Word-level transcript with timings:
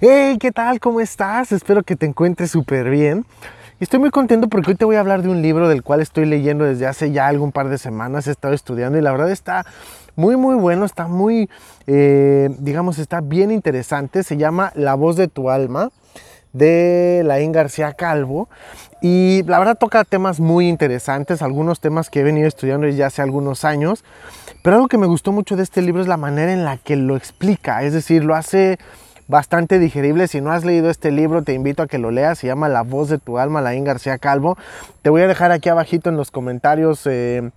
Hey, 0.00 0.38
¿qué 0.38 0.52
tal? 0.52 0.78
¿Cómo 0.78 1.00
estás? 1.00 1.50
Espero 1.50 1.82
que 1.82 1.96
te 1.96 2.06
encuentres 2.06 2.52
súper 2.52 2.88
bien. 2.88 3.26
Estoy 3.80 3.98
muy 3.98 4.10
contento 4.10 4.46
porque 4.46 4.70
hoy 4.70 4.76
te 4.76 4.84
voy 4.84 4.94
a 4.94 5.00
hablar 5.00 5.22
de 5.22 5.28
un 5.28 5.42
libro 5.42 5.68
del 5.68 5.82
cual 5.82 6.00
estoy 6.00 6.24
leyendo 6.24 6.64
desde 6.64 6.86
hace 6.86 7.10
ya 7.10 7.26
algún 7.26 7.50
par 7.50 7.68
de 7.68 7.78
semanas. 7.78 8.28
He 8.28 8.30
estado 8.30 8.54
estudiando 8.54 8.96
y 8.96 9.00
la 9.02 9.10
verdad 9.10 9.28
está 9.32 9.66
muy, 10.14 10.36
muy 10.36 10.54
bueno, 10.54 10.84
está 10.84 11.08
muy, 11.08 11.50
eh, 11.88 12.48
digamos, 12.60 13.00
está 13.00 13.20
bien 13.20 13.50
interesante. 13.50 14.22
Se 14.22 14.36
llama 14.36 14.70
La 14.76 14.94
voz 14.94 15.16
de 15.16 15.26
tu 15.26 15.50
alma 15.50 15.90
de 16.52 17.22
Laín 17.24 17.50
García 17.50 17.92
Calvo. 17.92 18.48
Y 19.02 19.42
la 19.48 19.58
verdad 19.58 19.76
toca 19.78 20.04
temas 20.04 20.38
muy 20.38 20.68
interesantes, 20.68 21.42
algunos 21.42 21.80
temas 21.80 22.08
que 22.08 22.20
he 22.20 22.22
venido 22.22 22.46
estudiando 22.46 22.86
ya 22.86 23.06
hace 23.06 23.22
algunos 23.22 23.64
años. 23.64 24.04
Pero 24.62 24.76
algo 24.76 24.86
que 24.86 24.98
me 24.98 25.08
gustó 25.08 25.32
mucho 25.32 25.56
de 25.56 25.64
este 25.64 25.82
libro 25.82 26.02
es 26.02 26.08
la 26.08 26.16
manera 26.16 26.52
en 26.52 26.64
la 26.64 26.76
que 26.76 26.94
lo 26.94 27.16
explica. 27.16 27.82
Es 27.82 27.92
decir, 27.92 28.22
lo 28.22 28.36
hace 28.36 28.78
bastante 29.28 29.78
digerible. 29.78 30.26
Si 30.26 30.40
no 30.40 30.50
has 30.50 30.64
leído 30.64 30.90
este 30.90 31.12
libro, 31.12 31.42
te 31.42 31.52
invito 31.52 31.82
a 31.82 31.86
que 31.86 31.98
lo 31.98 32.10
leas. 32.10 32.38
Se 32.38 32.48
llama 32.48 32.68
La 32.68 32.82
voz 32.82 33.08
de 33.08 33.18
tu 33.18 33.38
alma, 33.38 33.60
Laín 33.60 33.84
García 33.84 34.18
Calvo. 34.18 34.58
Te 35.02 35.10
voy 35.10 35.22
a 35.22 35.28
dejar 35.28 35.52
aquí 35.52 35.68
abajito 35.68 36.08
en 36.10 36.16
los 36.16 36.30
comentarios. 36.30 37.06
Eh, 37.06 37.50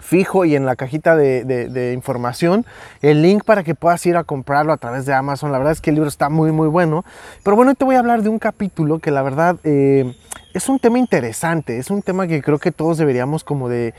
fijo 0.00 0.44
y 0.44 0.56
en 0.56 0.66
la 0.66 0.76
cajita 0.76 1.14
de, 1.16 1.92
información 1.94 2.64
el 3.02 3.22
link 3.22 3.44
para 3.44 3.62
que 3.62 3.74
puedas 3.74 4.04
ir 4.06 4.16
a 4.16 4.24
comprarlo 4.24 4.72
a 4.72 4.76
través 4.76 5.06
de 5.06 5.12
Amazon. 5.12 5.52
La 5.52 5.58
verdad 5.58 5.72
es 5.72 5.80
que 5.80 5.90
el 5.90 5.96
libro 5.96 6.08
está 6.08 6.28
muy 6.28 6.52
muy 6.52 6.68
bueno. 6.68 7.04
Pero 7.44 7.56
bueno, 7.56 7.74
te 7.74 7.84
voy 7.84 7.96
a 7.96 7.98
hablar 8.00 8.22
de 8.22 8.28
un 8.28 8.38
capítulo 8.38 8.98
que 8.98 9.10
la 9.10 9.22
verdad 9.22 9.56
eh, 9.64 10.14
es 10.54 10.68
un 10.68 10.78
tema 10.78 10.98
interesante, 10.98 11.78
es 11.78 11.90
un 11.90 12.02
tema 12.02 12.26
que 12.26 12.42
creo 12.42 12.58
que 12.58 12.72
todos 12.72 12.98
deberíamos 12.98 13.44
como 13.44 13.68
de, 13.68 13.94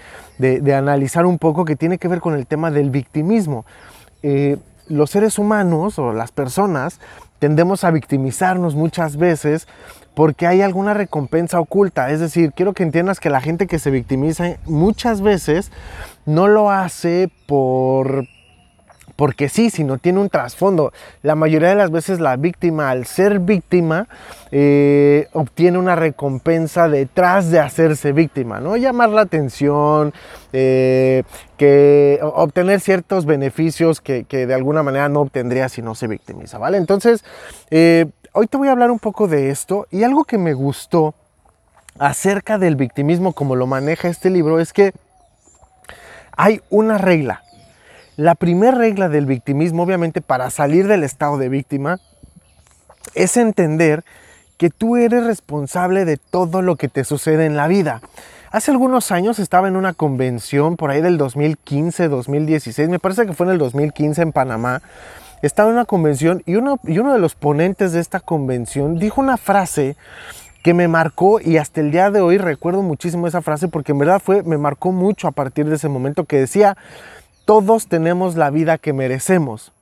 analizar 0.75 1.25
un 1.25 1.37
poco 1.37 1.65
que 1.65 1.75
tiene 1.75 1.98
que 1.98 2.07
ver 2.07 2.20
con 2.20 2.34
el 2.34 2.48
tema 2.48 2.71
del 2.71 2.90
victimismo. 2.90 3.65
Eh, 4.23 4.57
los 4.91 5.09
seres 5.09 5.39
humanos 5.39 5.97
o 5.99 6.13
las 6.13 6.31
personas 6.31 6.99
tendemos 7.39 7.84
a 7.84 7.91
victimizarnos 7.91 8.75
muchas 8.75 9.17
veces 9.17 9.67
porque 10.13 10.45
hay 10.45 10.61
alguna 10.61 10.93
recompensa 10.93 11.59
oculta. 11.59 12.11
Es 12.11 12.20
decir, 12.20 12.53
quiero 12.53 12.73
que 12.73 12.84
entiendas 12.84 13.19
que 13.19 13.29
la 13.29 13.41
gente 13.41 13.67
que 13.67 13.79
se 13.79 13.91
victimiza 13.91 14.57
muchas 14.65 15.21
veces 15.21 15.71
no 16.25 16.47
lo 16.47 16.69
hace 16.69 17.31
por 17.47 18.27
porque 19.22 19.50
sí, 19.50 19.70
sino 19.70 20.00
tiene 20.00 20.18
un 20.18 20.30
trasfondo. 20.30 20.94
La 21.22 21.36
mayoría 21.36 21.70
de 21.70 21.76
las 21.76 21.91
veces 21.91 22.20
la 22.20 22.38
víctima, 22.38 22.90
al 22.90 23.05
ser 23.05 23.38
víctima, 23.38 24.08
eh, 24.52 25.27
obtiene 25.34 25.77
una 25.77 25.96
recompensa 25.96 26.90
detrás 26.90 27.52
de 27.52 27.60
hacerse 27.60 28.14
víctima, 28.14 28.60
¿no? 28.60 28.77
Llamar 28.77 29.10
la 29.10 29.22
atención, 29.22 30.12
eh, 30.54 31.22
que 31.55 32.18
obtener 32.24 32.80
ciertos 32.80 33.27
beneficios 33.27 34.02
que, 34.02 34.24
de 34.24 34.54
alguna 34.55 34.82
manera 34.82 35.08
no 35.08 35.22
obtendría 35.22 35.70
si 35.70 35.84
no 35.84 35.94
se 35.94 36.08
victimiza, 36.08 36.58
¿vale? 36.58 36.77
Entonces, 36.80 37.24
eh, 37.70 38.08
hoy 38.34 38.48
te 38.48 38.58
voy 38.58 38.70
a 38.70 38.72
hablar 38.72 38.90
un 38.90 38.98
poco 38.98 39.27
de 39.27 39.52
esto 39.52 39.86
y 39.92 40.02
algo 40.02 40.24
que 40.24 40.40
me 40.40 40.54
gustó 40.54 41.14
acerca 41.99 42.58
del 42.58 42.76
victimismo 42.76 43.34
como 43.34 43.55
lo 43.55 43.68
maneja 43.68 44.08
este 44.08 44.32
libro 44.32 44.60
es 44.60 44.74
que 44.74 44.94
hay 46.36 46.62
una 46.72 46.98
regla 46.98 47.44
la 48.17 48.35
primera 48.35 48.77
regla 48.77 49.09
del 49.09 49.26
victimismo, 49.26 49.84
obviamente, 49.84 50.21
para 50.21 50.49
salir 50.49 50.87
del 50.87 51.04
estado 51.04 51.37
de 51.37 51.49
víctima, 51.49 51.99
es 53.15 53.37
entender 53.37 54.03
que 54.57 54.70
tú 54.70 54.95
eres 54.95 55.26
responsable 55.26 56.05
de 56.05 56.18
todo 56.18 56.62
lo 56.62 56.76
que 56.76 56.87
te 56.87 57.03
sucede 57.03 57.45
en 57.45 57.57
la 57.57 57.68
vida. 57.68 58.01
Hace 58.51 58.71
algunos 58.71 59.12
años 59.12 59.40
estaba 59.40 59.68
en 59.68 59.76
una 59.76 59.93
convención 59.93 60.76
por 60.76 60.91
ahí 60.91 61.01
del 61.01 61.18
2015, 61.18 62.09
2016, 62.09 62.90
me 62.90 62.99
parece 62.99 63.26
que 63.26 63.34
fue 63.34 63.45
en 63.48 63.53
el 63.53 63.57
2015 63.57 64.22
en 64.22 64.31
Panamá. 64.34 64.81
Estaba 65.41 65.69
en 65.69 65.75
una 65.75 65.86
convención 65.86 66.44
y 66.46 66.56
uno, 66.56 66.80
y 66.84 67.00
uno 67.00 67.13
de 67.13 67.19
los 67.19 67.34
ponentes 67.34 67.94
de 67.94 68.02
esta 68.02 68.19
convención 68.19 69.00
dijo 69.00 69.22
una 69.22 69.38
frase 69.38 69.96
que 70.63 70.74
me 70.74 70.88
marcó 70.88 71.40
y 71.40 71.57
hasta 71.57 71.81
el 71.81 71.90
día 71.90 72.12
de 72.12 72.22
hoy 72.22 72.38
recuerdo 72.38 72.84
muchísimo 72.84 73.25
esa 73.25 73.41
frase 73.41 73.68
porque 73.68 73.94
en 73.94 74.00
verdad 74.00 74.22
fue, 74.24 74.44
me 74.44 74.57
marcó 74.57 74.91
mucho 74.91 75.28
a 75.28 75.31
partir 75.31 75.68
de 75.68 75.78
ese 75.78 75.90
momento 75.90 76.25
que 76.25 76.38
decía, 76.38 76.78
todos 77.51 77.88
tenemos 77.88 78.38
la 78.38 78.50
vida 78.50 78.78
que 78.78 78.94
merecemos. 78.94 79.73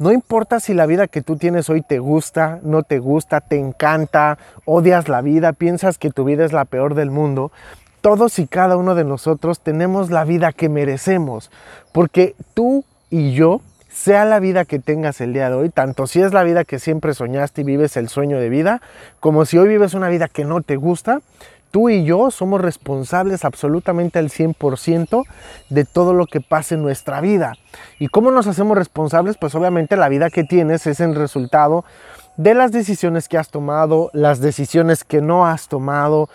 No 0.00 0.10
importa 0.10 0.58
si 0.58 0.74
la 0.74 0.84
vida 0.84 1.06
que 1.06 1.22
tú 1.22 1.36
tienes 1.36 1.70
hoy 1.70 1.80
te 1.80 2.00
gusta, 2.00 2.58
no 2.64 2.82
te 2.82 2.98
gusta, 2.98 3.40
te 3.40 3.56
encanta, 3.56 4.36
odias 4.64 5.08
la 5.08 5.20
vida, 5.20 5.52
piensas 5.52 5.96
que 5.96 6.10
tu 6.10 6.24
vida 6.24 6.44
es 6.44 6.52
la 6.52 6.64
peor 6.64 6.96
del 6.96 7.12
mundo. 7.12 7.52
Todos 8.00 8.40
y 8.40 8.48
cada 8.48 8.76
uno 8.76 8.96
de 8.96 9.04
nosotros 9.04 9.60
tenemos 9.60 10.10
la 10.10 10.24
vida 10.24 10.50
que 10.50 10.68
merecemos. 10.68 11.52
Porque 11.92 12.34
tú 12.52 12.84
y 13.10 13.32
yo, 13.32 13.60
sea 13.92 14.24
la 14.24 14.40
vida 14.40 14.64
que 14.64 14.80
tengas 14.80 15.20
el 15.20 15.32
día 15.32 15.48
de 15.50 15.54
hoy, 15.54 15.68
tanto 15.68 16.08
si 16.08 16.20
es 16.20 16.32
la 16.32 16.42
vida 16.42 16.64
que 16.64 16.80
siempre 16.80 17.14
soñaste 17.14 17.60
y 17.60 17.64
vives 17.64 17.96
el 17.96 18.08
sueño 18.08 18.40
de 18.40 18.48
vida, 18.48 18.82
como 19.20 19.44
si 19.44 19.56
hoy 19.56 19.68
vives 19.68 19.94
una 19.94 20.08
vida 20.08 20.26
que 20.26 20.44
no 20.44 20.62
te 20.62 20.74
gusta, 20.74 21.20
tú 21.74 21.88
y 21.88 22.04
yo 22.04 22.30
somos 22.30 22.60
responsables 22.60 23.44
absolutamente 23.44 24.20
al 24.20 24.28
100% 24.28 25.24
de 25.70 25.84
todo 25.84 26.14
lo 26.14 26.26
que 26.26 26.40
pasa 26.40 26.76
en 26.76 26.82
nuestra 26.82 27.20
vida. 27.20 27.54
¿Y 27.98 28.06
cómo 28.06 28.30
nos 28.30 28.46
hacemos 28.46 28.78
responsables? 28.78 29.36
Pues 29.36 29.56
obviamente 29.56 29.96
la 29.96 30.08
vida 30.08 30.30
que 30.30 30.44
tienes 30.44 30.86
es 30.86 31.00
el 31.00 31.16
resultado 31.16 31.84
de 32.36 32.54
las 32.54 32.70
decisiones 32.70 33.28
que 33.28 33.38
has 33.38 33.48
tomado, 33.48 34.10
las 34.12 34.38
decisiones 34.38 35.02
que 35.02 35.20
no 35.20 35.48
has 35.48 35.66
tomado, 35.66 36.28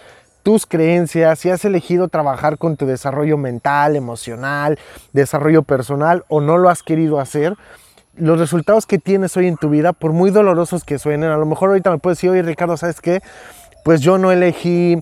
tus 0.43 0.65
creencias, 0.65 1.39
si 1.39 1.49
has 1.49 1.63
elegido 1.63 2.09
trabajar 2.09 2.57
con 2.57 2.75
tu 2.75 2.85
desarrollo 2.85 3.37
mental, 3.37 3.95
emocional, 3.95 4.77
desarrollo 5.13 5.63
personal 5.63 6.25
o 6.27 6.41
no 6.41 6.57
lo 6.57 6.69
has 6.69 6.83
querido 6.83 7.17
hacer, 7.17 7.55
los 8.17 8.39
resultados 8.39 8.85
que 8.85 8.99
tienes 8.99 9.37
hoy 9.37 9.47
en 9.47 9.55
tu 9.55 9.69
vida, 9.69 9.93
por 9.93 10.11
muy 10.11 10.31
dolorosos 10.31 10.83
que 10.83 10.99
suenen, 10.99 11.29
a 11.29 11.37
lo 11.37 11.45
mejor 11.45 11.69
ahorita 11.69 11.91
me 11.91 11.99
puedes 11.99 12.17
decir, 12.17 12.29
oye 12.29 12.41
Ricardo, 12.41 12.75
¿sabes 12.75 12.99
qué? 12.99 13.21
Pues 13.85 14.01
yo 14.01 14.17
no 14.17 14.33
elegí 14.33 15.01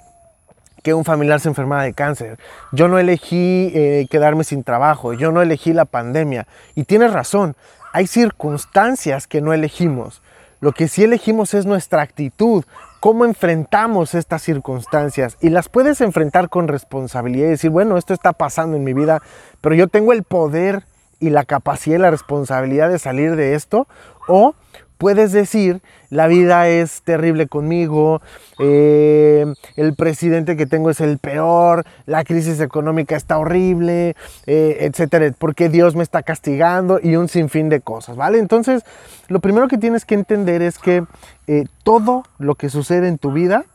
un 0.93 1.05
familiar 1.05 1.39
se 1.39 1.49
enfermara 1.49 1.83
de 1.83 1.93
cáncer. 1.93 2.37
Yo 2.71 2.87
no 2.87 2.99
elegí 2.99 3.71
eh, 3.73 4.07
quedarme 4.09 4.43
sin 4.43 4.63
trabajo. 4.63 5.13
Yo 5.13 5.31
no 5.31 5.41
elegí 5.41 5.73
la 5.73 5.85
pandemia. 5.85 6.47
Y 6.75 6.83
tienes 6.83 7.13
razón, 7.13 7.55
hay 7.93 8.07
circunstancias 8.07 9.27
que 9.27 9.41
no 9.41 9.53
elegimos. 9.53 10.21
Lo 10.59 10.71
que 10.71 10.87
sí 10.87 11.03
elegimos 11.03 11.53
es 11.53 11.65
nuestra 11.65 12.01
actitud, 12.01 12.63
cómo 12.99 13.25
enfrentamos 13.25 14.15
estas 14.15 14.41
circunstancias. 14.41 15.37
Y 15.39 15.49
las 15.49 15.69
puedes 15.69 16.01
enfrentar 16.01 16.49
con 16.49 16.67
responsabilidad 16.67 17.47
y 17.47 17.51
decir, 17.51 17.69
bueno, 17.69 17.97
esto 17.97 18.13
está 18.13 18.33
pasando 18.33 18.75
en 18.75 18.83
mi 18.83 18.93
vida, 18.93 19.21
pero 19.61 19.75
yo 19.75 19.87
tengo 19.87 20.13
el 20.13 20.23
poder 20.23 20.83
y 21.19 21.29
la 21.29 21.45
capacidad 21.45 21.97
y 21.97 22.01
la 22.01 22.11
responsabilidad 22.11 22.89
de 22.89 22.99
salir 22.99 23.35
de 23.35 23.53
esto. 23.53 23.87
O 24.27 24.55
puedes 24.97 25.31
decir, 25.31 25.81
la 26.09 26.27
vida 26.27 26.67
es 26.67 27.01
terrible 27.01 27.47
conmigo, 27.47 28.21
eh, 28.59 29.45
el 29.75 29.95
presidente 29.95 30.57
que 30.57 30.65
tengo 30.65 30.89
es 30.89 31.01
el 31.01 31.17
peor, 31.17 31.85
la 32.05 32.23
crisis 32.23 32.59
económica 32.59 33.15
está 33.15 33.37
horrible, 33.37 34.15
eh, 34.45 34.77
etcétera, 34.81 35.33
porque 35.37 35.69
Dios 35.69 35.95
me 35.95 36.03
está 36.03 36.23
castigando 36.23 36.99
y 37.01 37.15
un 37.15 37.29
sinfín 37.29 37.69
de 37.69 37.81
cosas, 37.81 38.15
¿vale? 38.15 38.39
Entonces, 38.39 38.83
lo 39.27 39.39
primero 39.39 39.67
que 39.67 39.77
tienes 39.77 40.05
que 40.05 40.15
entender 40.15 40.61
es 40.61 40.79
que 40.79 41.03
eh, 41.47 41.65
todo 41.83 42.23
lo 42.39 42.55
que 42.55 42.69
sucede 42.69 43.07
en 43.07 43.17
tu 43.17 43.31
vida 43.31 43.65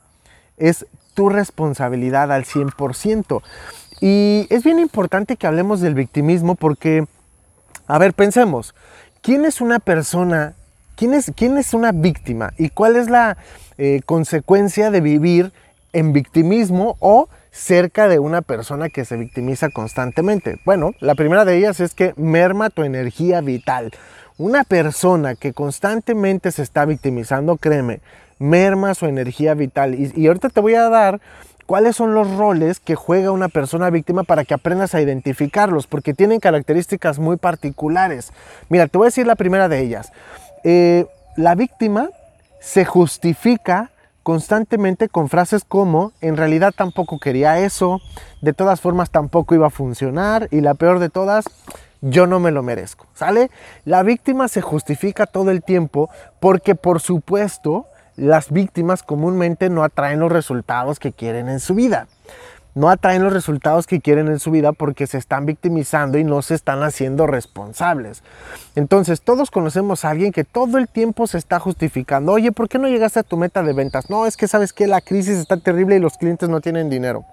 es 0.57 0.87
tu 1.15 1.29
responsabilidad 1.29 2.33
al 2.33 2.45
100%. 2.45 3.43
Y 4.01 4.47
es 4.51 4.65
bien 4.65 4.79
importante 4.79 5.37
que 5.37 5.47
hablemos 5.47 5.81
del 5.81 5.95
victimismo 5.95 6.55
porque, 6.55 7.07
a 7.87 7.99
ver, 7.99 8.15
pensemos, 8.15 8.75
¿quién 9.21 9.45
es 9.45 9.61
una 9.61 9.79
persona 9.79 10.55
¿Quién 11.35 11.57
es, 11.59 11.75
una 11.75 11.91
víctima 11.91 12.53
y 12.57 12.69
cuál 12.69 12.95
es 12.95 13.11
la 13.11 13.37
eh, 13.77 14.03
consecuencia 14.07 14.93
de 14.93 15.01
vivir 15.01 15.51
en 15.93 16.13
victimismo 16.13 16.97
o 17.01 17.29
cerca 17.51 18.07
de 18.07 18.21
una 18.21 18.41
persona 18.41 18.89
que 18.89 19.05
se 19.05 19.17
victimiza 19.17 19.71
constantemente? 19.71 20.61
Bueno, 20.65 20.93
la 21.01 21.17
primera 21.17 21.45
de 21.45 21.57
ellas 21.57 21.81
es 21.81 21.95
que 21.95 22.15
merma 22.17 22.71
tu 22.71 22.85
energía 22.85 23.41
vital. 23.41 23.91
Una 24.39 24.63
persona 24.63 25.35
que 25.35 25.53
constantemente 25.53 26.53
se 26.53 26.63
está 26.63 26.85
victimizando, 26.85 27.57
créeme, 27.57 27.99
merma 28.39 28.95
su 28.95 29.07
energía 29.07 29.55
vital. 29.55 29.97
Y 29.97 30.29
ahorita 30.29 30.51
te 30.51 30.61
voy 30.61 30.77
a 30.77 30.89
dar 30.89 31.21
cuáles 31.67 31.97
son 31.97 32.15
los 32.15 32.31
roles 32.37 32.79
que 32.79 32.95
juega 32.95 33.33
una 33.33 33.49
persona 33.49 33.91
víctima 33.91 34.23
para 34.23 34.45
que 34.45 34.55
aprendas 34.55 34.95
a 34.95 35.01
identificarlos, 35.01 35.89
porque 35.89 36.15
tienen 36.15 36.39
características 36.39 37.19
muy 37.19 37.39
particulares. 37.39 38.33
Mira, 38.69 38.87
te 38.87 38.99
voy 38.99 39.07
a 39.07 39.09
decir 39.09 39.27
la 39.27 39.35
primera 39.35 39.69
de 39.69 39.81
ellas. 39.81 40.13
Eh, 40.65 41.07
la 41.37 41.55
víctima 41.55 42.11
se 42.61 42.85
justifica 42.85 43.91
constantemente 44.23 45.09
con 45.09 45.29
frases 45.29 45.65
como 45.65 46.13
en 46.21 46.37
realidad 46.37 46.73
tampoco 46.77 47.19
quería 47.19 47.59
eso, 47.59 48.01
de 48.41 48.53
todas 48.53 48.81
formas 48.81 49.11
tampoco 49.11 49.55
iba 49.55 49.67
a 49.67 49.71
funcionar 49.71 50.49
y 50.51 50.61
la 50.61 50.75
peor 50.75 50.99
de 51.01 51.09
todas, 51.09 51.45
yo 52.01 52.27
no 52.27 52.39
me 52.39 52.53
lo 52.53 52.63
merezco, 52.63 53.07
¿sale? 53.15 53.51
La 53.85 54.03
víctima 54.03 54.49
se 54.49 54.61
justifica 54.61 55.27
todo 55.27 55.51
el 55.51 55.63
tiempo 55.63 56.09
porque 56.39 56.75
por 56.75 57.01
supuesto 57.01 57.87
las 58.17 58.51
víctimas 58.51 59.03
comúnmente 59.03 59.71
no 59.71 59.83
atraen 59.83 60.21
los 60.21 60.31
resultados 60.31 60.99
que 60.99 61.13
quieren 61.13 61.49
en 61.49 61.61
su 61.61 61.75
vida. 61.75 62.07
No 62.75 62.89
atraen 62.89 63.23
los 63.23 63.33
resultados 63.33 63.87
que 63.87 64.01
quieren 64.01 64.29
en 64.29 64.39
su 64.39 64.51
vida 64.51 64.73
porque 64.73 65.07
se 65.07 65.19
están 65.19 65.45
victimizando 65.45 66.19
y 66.19 66.25
no 66.25 66.41
se 66.43 66.55
están 66.55 66.83
haciendo 66.83 67.27
responsables. 67.27 68.23
Entonces, 68.75 69.21
todos 69.21 69.51
conocemos 69.51 70.05
a 70.05 70.11
alguien 70.11 70.33
que 70.33 70.45
todo 70.45 70.79
el 70.79 70.89
tiempo 70.89 71.27
se 71.27 71.39
está 71.39 71.61
justificando. 71.61 72.33
Oye, 72.33 72.53
¿por 72.53 72.69
qué 72.69 72.79
no 72.79 72.89
llegaste 72.89 73.21
a 73.21 73.25
tu 73.25 73.37
meta 73.37 73.63
de 73.63 73.75
ventas? 73.75 74.09
No, 74.09 74.27
es 74.27 74.37
que 74.37 74.49
sabes 74.49 74.73
que 74.73 74.87
la 74.87 75.01
crisis 75.01 75.37
está 75.37 75.59
terrible 75.59 75.97
y 75.97 76.01
los 76.01 76.17
clientes 76.17 76.49
no 76.49 76.61
tienen 76.61 76.89
dinero. 76.89 77.25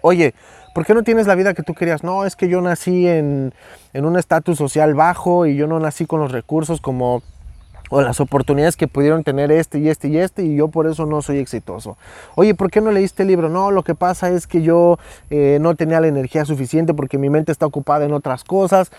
Oye, 0.00 0.34
¿por 0.74 0.84
qué 0.84 0.94
no 0.94 1.02
tienes 1.02 1.26
la 1.26 1.34
vida 1.34 1.54
que 1.54 1.62
tú 1.62 1.74
querías? 1.74 2.04
No, 2.04 2.24
es 2.24 2.36
que 2.36 2.48
yo 2.48 2.60
nací 2.60 3.06
en, 3.08 3.54
en 3.92 4.04
un 4.04 4.18
estatus 4.18 4.58
social 4.58 4.94
bajo 4.94 5.46
y 5.46 5.56
yo 5.56 5.66
no 5.66 5.80
nací 5.80 6.06
con 6.06 6.20
los 6.20 6.32
recursos 6.32 6.80
como 6.80 7.22
o 7.92 8.00
las 8.00 8.20
oportunidades 8.20 8.74
que 8.74 8.88
pudieron 8.88 9.22
tener 9.22 9.52
este 9.52 9.78
y 9.78 9.90
este 9.90 10.08
y 10.08 10.16
este 10.16 10.42
y 10.42 10.56
yo 10.56 10.68
por 10.68 10.86
eso 10.86 11.04
no 11.04 11.20
soy 11.20 11.36
exitoso. 11.36 11.98
Oye, 12.36 12.54
¿por 12.54 12.70
qué 12.70 12.80
no 12.80 12.90
leíste 12.90 13.22
el 13.22 13.28
libro? 13.28 13.50
No, 13.50 13.70
lo 13.70 13.82
que 13.82 13.94
pasa 13.94 14.30
es 14.30 14.46
que 14.46 14.62
yo 14.62 14.98
eh, 15.28 15.58
no 15.60 15.74
tenía 15.74 16.00
la 16.00 16.06
energía 16.06 16.46
suficiente 16.46 16.94
porque 16.94 17.18
mi 17.18 17.28
mente 17.28 17.52
está 17.52 17.66
ocupada 17.66 18.06
en 18.06 18.14
otras 18.14 18.44
cosas. 18.44 18.90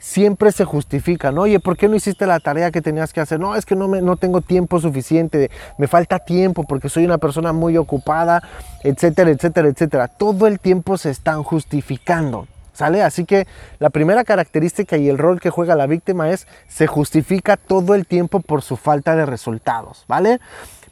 Siempre 0.00 0.50
se 0.50 0.64
justifican, 0.64 1.38
oye, 1.38 1.60
¿por 1.60 1.76
qué 1.76 1.86
no 1.86 1.94
hiciste 1.94 2.26
la 2.26 2.40
tarea 2.40 2.72
que 2.72 2.82
tenías 2.82 3.12
que 3.12 3.20
hacer? 3.20 3.38
No, 3.38 3.54
es 3.54 3.64
que 3.64 3.76
no, 3.76 3.86
me, 3.86 4.02
no 4.02 4.16
tengo 4.16 4.40
tiempo 4.40 4.80
suficiente, 4.80 5.48
me 5.78 5.86
falta 5.86 6.18
tiempo 6.18 6.64
porque 6.64 6.88
soy 6.88 7.04
una 7.04 7.18
persona 7.18 7.52
muy 7.52 7.76
ocupada, 7.76 8.42
etcétera, 8.82 9.30
etcétera, 9.30 9.68
etcétera. 9.68 10.08
Todo 10.08 10.48
el 10.48 10.58
tiempo 10.58 10.96
se 10.96 11.10
están 11.10 11.44
justificando. 11.44 12.48
¿Sale? 12.72 13.02
Así 13.02 13.24
que 13.24 13.46
la 13.78 13.90
primera 13.90 14.24
característica 14.24 14.96
y 14.96 15.08
el 15.08 15.18
rol 15.18 15.40
que 15.40 15.50
juega 15.50 15.74
la 15.74 15.86
víctima 15.86 16.30
es 16.30 16.46
se 16.68 16.86
justifica 16.86 17.56
todo 17.56 17.94
el 17.94 18.06
tiempo 18.06 18.40
por 18.40 18.62
su 18.62 18.76
falta 18.76 19.16
de 19.16 19.26
resultados, 19.26 20.04
¿vale? 20.08 20.40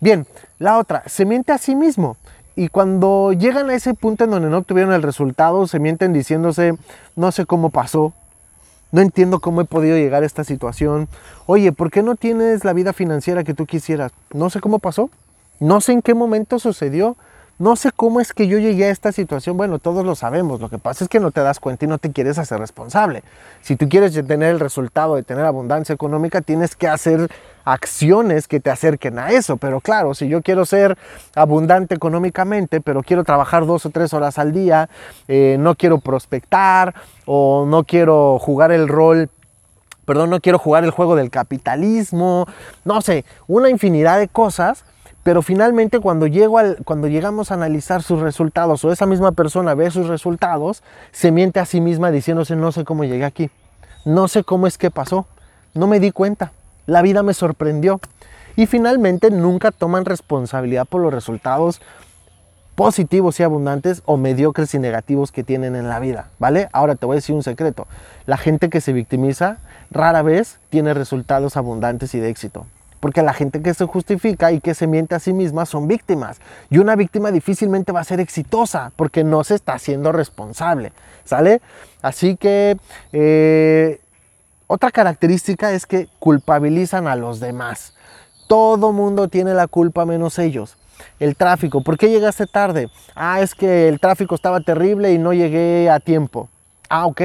Bien, 0.00 0.26
la 0.58 0.78
otra, 0.78 1.02
se 1.06 1.24
miente 1.24 1.52
a 1.52 1.58
sí 1.58 1.74
mismo. 1.74 2.16
Y 2.56 2.68
cuando 2.68 3.32
llegan 3.32 3.70
a 3.70 3.74
ese 3.74 3.94
punto 3.94 4.24
en 4.24 4.30
donde 4.30 4.48
no 4.48 4.58
obtuvieron 4.58 4.92
el 4.92 5.02
resultado, 5.02 5.66
se 5.68 5.78
mienten 5.78 6.12
diciéndose, 6.12 6.76
no 7.14 7.30
sé 7.30 7.46
cómo 7.46 7.70
pasó, 7.70 8.12
no 8.90 9.00
entiendo 9.00 9.38
cómo 9.38 9.60
he 9.60 9.64
podido 9.64 9.96
llegar 9.96 10.22
a 10.22 10.26
esta 10.26 10.44
situación. 10.44 11.08
Oye, 11.46 11.72
¿por 11.72 11.90
qué 11.90 12.02
no 12.02 12.16
tienes 12.16 12.64
la 12.64 12.72
vida 12.72 12.92
financiera 12.92 13.44
que 13.44 13.54
tú 13.54 13.66
quisieras? 13.66 14.12
No 14.32 14.50
sé 14.50 14.60
cómo 14.60 14.78
pasó, 14.78 15.10
no 15.60 15.80
sé 15.80 15.92
en 15.92 16.02
qué 16.02 16.14
momento 16.14 16.58
sucedió, 16.58 17.16
no 17.58 17.74
sé 17.74 17.90
cómo 17.90 18.20
es 18.20 18.32
que 18.32 18.46
yo 18.46 18.58
llegué 18.58 18.84
a 18.84 18.90
esta 18.90 19.10
situación. 19.10 19.56
Bueno, 19.56 19.80
todos 19.80 20.06
lo 20.06 20.14
sabemos. 20.14 20.60
Lo 20.60 20.68
que 20.68 20.78
pasa 20.78 21.04
es 21.04 21.10
que 21.10 21.18
no 21.18 21.32
te 21.32 21.40
das 21.40 21.58
cuenta 21.58 21.84
y 21.84 21.88
no 21.88 21.98
te 21.98 22.12
quieres 22.12 22.38
hacer 22.38 22.60
responsable. 22.60 23.24
Si 23.62 23.74
tú 23.74 23.88
quieres 23.88 24.14
tener 24.14 24.50
el 24.50 24.60
resultado 24.60 25.16
de 25.16 25.24
tener 25.24 25.44
abundancia 25.44 25.92
económica, 25.92 26.40
tienes 26.40 26.76
que 26.76 26.86
hacer 26.86 27.28
acciones 27.64 28.46
que 28.46 28.60
te 28.60 28.70
acerquen 28.70 29.18
a 29.18 29.30
eso. 29.32 29.56
Pero 29.56 29.80
claro, 29.80 30.14
si 30.14 30.28
yo 30.28 30.40
quiero 30.40 30.64
ser 30.64 30.96
abundante 31.34 31.96
económicamente, 31.96 32.80
pero 32.80 33.02
quiero 33.02 33.24
trabajar 33.24 33.66
dos 33.66 33.84
o 33.86 33.90
tres 33.90 34.14
horas 34.14 34.38
al 34.38 34.52
día, 34.52 34.88
eh, 35.26 35.56
no 35.58 35.74
quiero 35.74 35.98
prospectar 35.98 36.94
o 37.26 37.66
no 37.66 37.82
quiero 37.82 38.38
jugar 38.38 38.70
el 38.70 38.86
rol 38.86 39.30
perdón, 40.04 40.30
no 40.30 40.40
quiero 40.40 40.58
jugar 40.58 40.84
el 40.84 40.90
juego 40.90 41.16
del 41.16 41.28
capitalismo, 41.28 42.46
no 42.86 43.02
sé, 43.02 43.26
una 43.46 43.68
infinidad 43.68 44.18
de 44.18 44.26
cosas 44.26 44.86
pero 45.28 45.42
finalmente 45.42 46.00
cuando, 46.00 46.26
llego 46.26 46.56
al, 46.56 46.78
cuando 46.86 47.06
llegamos 47.06 47.50
a 47.50 47.54
analizar 47.54 48.02
sus 48.02 48.20
resultados 48.20 48.82
o 48.82 48.92
esa 48.92 49.04
misma 49.04 49.32
persona 49.32 49.74
ve 49.74 49.90
sus 49.90 50.06
resultados, 50.08 50.82
se 51.12 51.32
miente 51.32 51.60
a 51.60 51.66
sí 51.66 51.82
misma 51.82 52.10
diciéndose 52.10 52.56
no 52.56 52.72
sé 52.72 52.86
cómo 52.86 53.04
llegué 53.04 53.26
aquí, 53.26 53.50
no 54.06 54.26
sé 54.26 54.42
cómo 54.42 54.66
es 54.66 54.78
que 54.78 54.90
pasó, 54.90 55.26
no 55.74 55.86
me 55.86 56.00
di 56.00 56.12
cuenta, 56.12 56.52
la 56.86 57.02
vida 57.02 57.22
me 57.22 57.34
sorprendió. 57.34 58.00
Y 58.56 58.64
finalmente 58.64 59.30
nunca 59.30 59.70
toman 59.70 60.06
responsabilidad 60.06 60.86
por 60.86 61.02
los 61.02 61.12
resultados 61.12 61.82
positivos 62.74 63.38
y 63.38 63.42
abundantes 63.42 64.00
o 64.06 64.16
mediocres 64.16 64.72
y 64.72 64.78
negativos 64.78 65.30
que 65.30 65.44
tienen 65.44 65.76
en 65.76 65.90
la 65.90 66.00
vida, 66.00 66.28
¿vale? 66.38 66.70
Ahora 66.72 66.94
te 66.94 67.04
voy 67.04 67.16
a 67.16 67.20
decir 67.20 67.34
un 67.34 67.42
secreto. 67.42 67.86
La 68.24 68.38
gente 68.38 68.70
que 68.70 68.80
se 68.80 68.94
victimiza 68.94 69.58
rara 69.90 70.22
vez 70.22 70.58
tiene 70.70 70.94
resultados 70.94 71.58
abundantes 71.58 72.14
y 72.14 72.18
de 72.18 72.30
éxito. 72.30 72.64
Porque 73.00 73.22
la 73.22 73.32
gente 73.32 73.62
que 73.62 73.74
se 73.74 73.86
justifica 73.86 74.52
y 74.52 74.60
que 74.60 74.74
se 74.74 74.86
miente 74.86 75.14
a 75.14 75.20
sí 75.20 75.32
misma 75.32 75.66
son 75.66 75.86
víctimas. 75.86 76.40
Y 76.70 76.78
una 76.78 76.96
víctima 76.96 77.30
difícilmente 77.30 77.92
va 77.92 78.00
a 78.00 78.04
ser 78.04 78.20
exitosa 78.20 78.92
porque 78.96 79.24
no 79.24 79.44
se 79.44 79.54
está 79.54 79.74
haciendo 79.74 80.12
responsable. 80.12 80.92
¿Sale? 81.24 81.60
Así 82.02 82.36
que 82.36 82.76
eh, 83.12 84.00
otra 84.66 84.90
característica 84.90 85.72
es 85.72 85.86
que 85.86 86.08
culpabilizan 86.18 87.06
a 87.06 87.16
los 87.16 87.40
demás. 87.40 87.94
Todo 88.48 88.92
mundo 88.92 89.28
tiene 89.28 89.54
la 89.54 89.66
culpa 89.66 90.04
menos 90.06 90.38
ellos. 90.38 90.76
El 91.20 91.36
tráfico, 91.36 91.82
¿por 91.82 91.98
qué 91.98 92.10
llegaste 92.10 92.46
tarde? 92.46 92.88
Ah, 93.14 93.40
es 93.40 93.54
que 93.54 93.88
el 93.88 94.00
tráfico 94.00 94.34
estaba 94.34 94.60
terrible 94.60 95.12
y 95.12 95.18
no 95.18 95.32
llegué 95.32 95.90
a 95.90 96.00
tiempo. 96.00 96.48
Ah, 96.88 97.06
ok. 97.06 97.20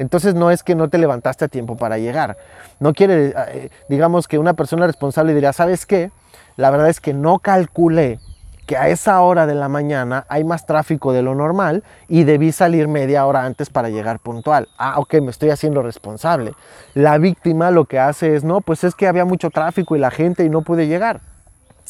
Entonces 0.00 0.34
no 0.34 0.50
es 0.50 0.62
que 0.62 0.74
no 0.74 0.88
te 0.88 0.96
levantaste 0.96 1.44
a 1.44 1.48
tiempo 1.48 1.76
para 1.76 1.98
llegar. 1.98 2.38
No 2.78 2.94
quiere, 2.94 3.34
eh, 3.36 3.70
digamos 3.90 4.28
que 4.28 4.38
una 4.38 4.54
persona 4.54 4.86
responsable 4.86 5.34
diría, 5.34 5.52
¿sabes 5.52 5.84
qué? 5.84 6.10
La 6.56 6.70
verdad 6.70 6.88
es 6.88 7.00
que 7.00 7.12
no 7.12 7.38
calculé 7.38 8.18
que 8.66 8.78
a 8.78 8.88
esa 8.88 9.20
hora 9.20 9.46
de 9.46 9.54
la 9.54 9.68
mañana 9.68 10.24
hay 10.30 10.42
más 10.42 10.64
tráfico 10.64 11.12
de 11.12 11.20
lo 11.20 11.34
normal 11.34 11.84
y 12.08 12.24
debí 12.24 12.50
salir 12.50 12.88
media 12.88 13.26
hora 13.26 13.44
antes 13.44 13.68
para 13.68 13.90
llegar 13.90 14.20
puntual. 14.20 14.68
Ah, 14.78 14.94
ok, 14.96 15.20
me 15.20 15.30
estoy 15.30 15.50
haciendo 15.50 15.82
responsable. 15.82 16.54
La 16.94 17.18
víctima 17.18 17.70
lo 17.70 17.84
que 17.84 17.98
hace 17.98 18.36
es, 18.36 18.42
no, 18.42 18.62
pues 18.62 18.84
es 18.84 18.94
que 18.94 19.06
había 19.06 19.26
mucho 19.26 19.50
tráfico 19.50 19.96
y 19.96 19.98
la 19.98 20.10
gente 20.10 20.46
y 20.46 20.48
no 20.48 20.62
pude 20.62 20.86
llegar. 20.86 21.20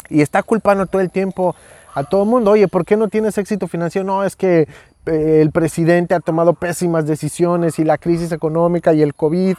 Y 0.08 0.20
está 0.20 0.42
culpando 0.42 0.86
todo 0.86 1.00
el 1.00 1.12
tiempo 1.12 1.54
a 1.94 2.02
todo 2.02 2.24
el 2.24 2.28
mundo. 2.28 2.50
Oye, 2.50 2.66
¿por 2.66 2.84
qué 2.84 2.96
no 2.96 3.06
tienes 3.06 3.38
éxito 3.38 3.68
financiero? 3.68 4.04
No, 4.04 4.24
es 4.24 4.34
que 4.34 4.66
el 5.06 5.50
presidente 5.50 6.14
ha 6.14 6.20
tomado 6.20 6.54
pésimas 6.54 7.06
decisiones 7.06 7.78
y 7.78 7.84
la 7.84 7.98
crisis 7.98 8.32
económica 8.32 8.92
y 8.92 9.02
el 9.02 9.14
COVID. 9.14 9.56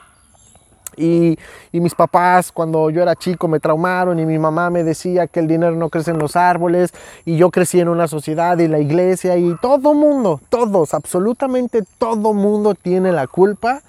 Y, 0.97 1.37
mis 1.71 1.95
papás 1.95 2.51
cuando 2.51 2.89
yo 2.89 3.01
era 3.01 3.15
chico 3.15 3.47
me 3.47 3.61
traumaron 3.61 4.19
y 4.19 4.25
mi 4.25 4.37
mamá 4.37 4.69
me 4.69 4.83
decía 4.83 5.25
que 5.25 5.39
el 5.39 5.47
dinero 5.47 5.71
no 5.71 5.89
crece 5.89 6.11
en 6.11 6.19
los 6.19 6.35
árboles 6.35 6.93
y 7.23 7.37
yo 7.37 7.49
crecí 7.49 7.79
en 7.79 7.87
una 7.87 8.09
sociedad 8.09 8.57
y 8.59 8.67
la 8.67 8.79
iglesia 8.79 9.37
y 9.37 9.55
todo 9.61 9.93
mundo, 9.93 10.41
todos, 10.49 10.93
absolutamente 10.93 11.83
todo 11.97 12.33
mundo 12.33 12.75
tiene 12.75 13.13
la 13.13 13.27
culpa 13.27 13.81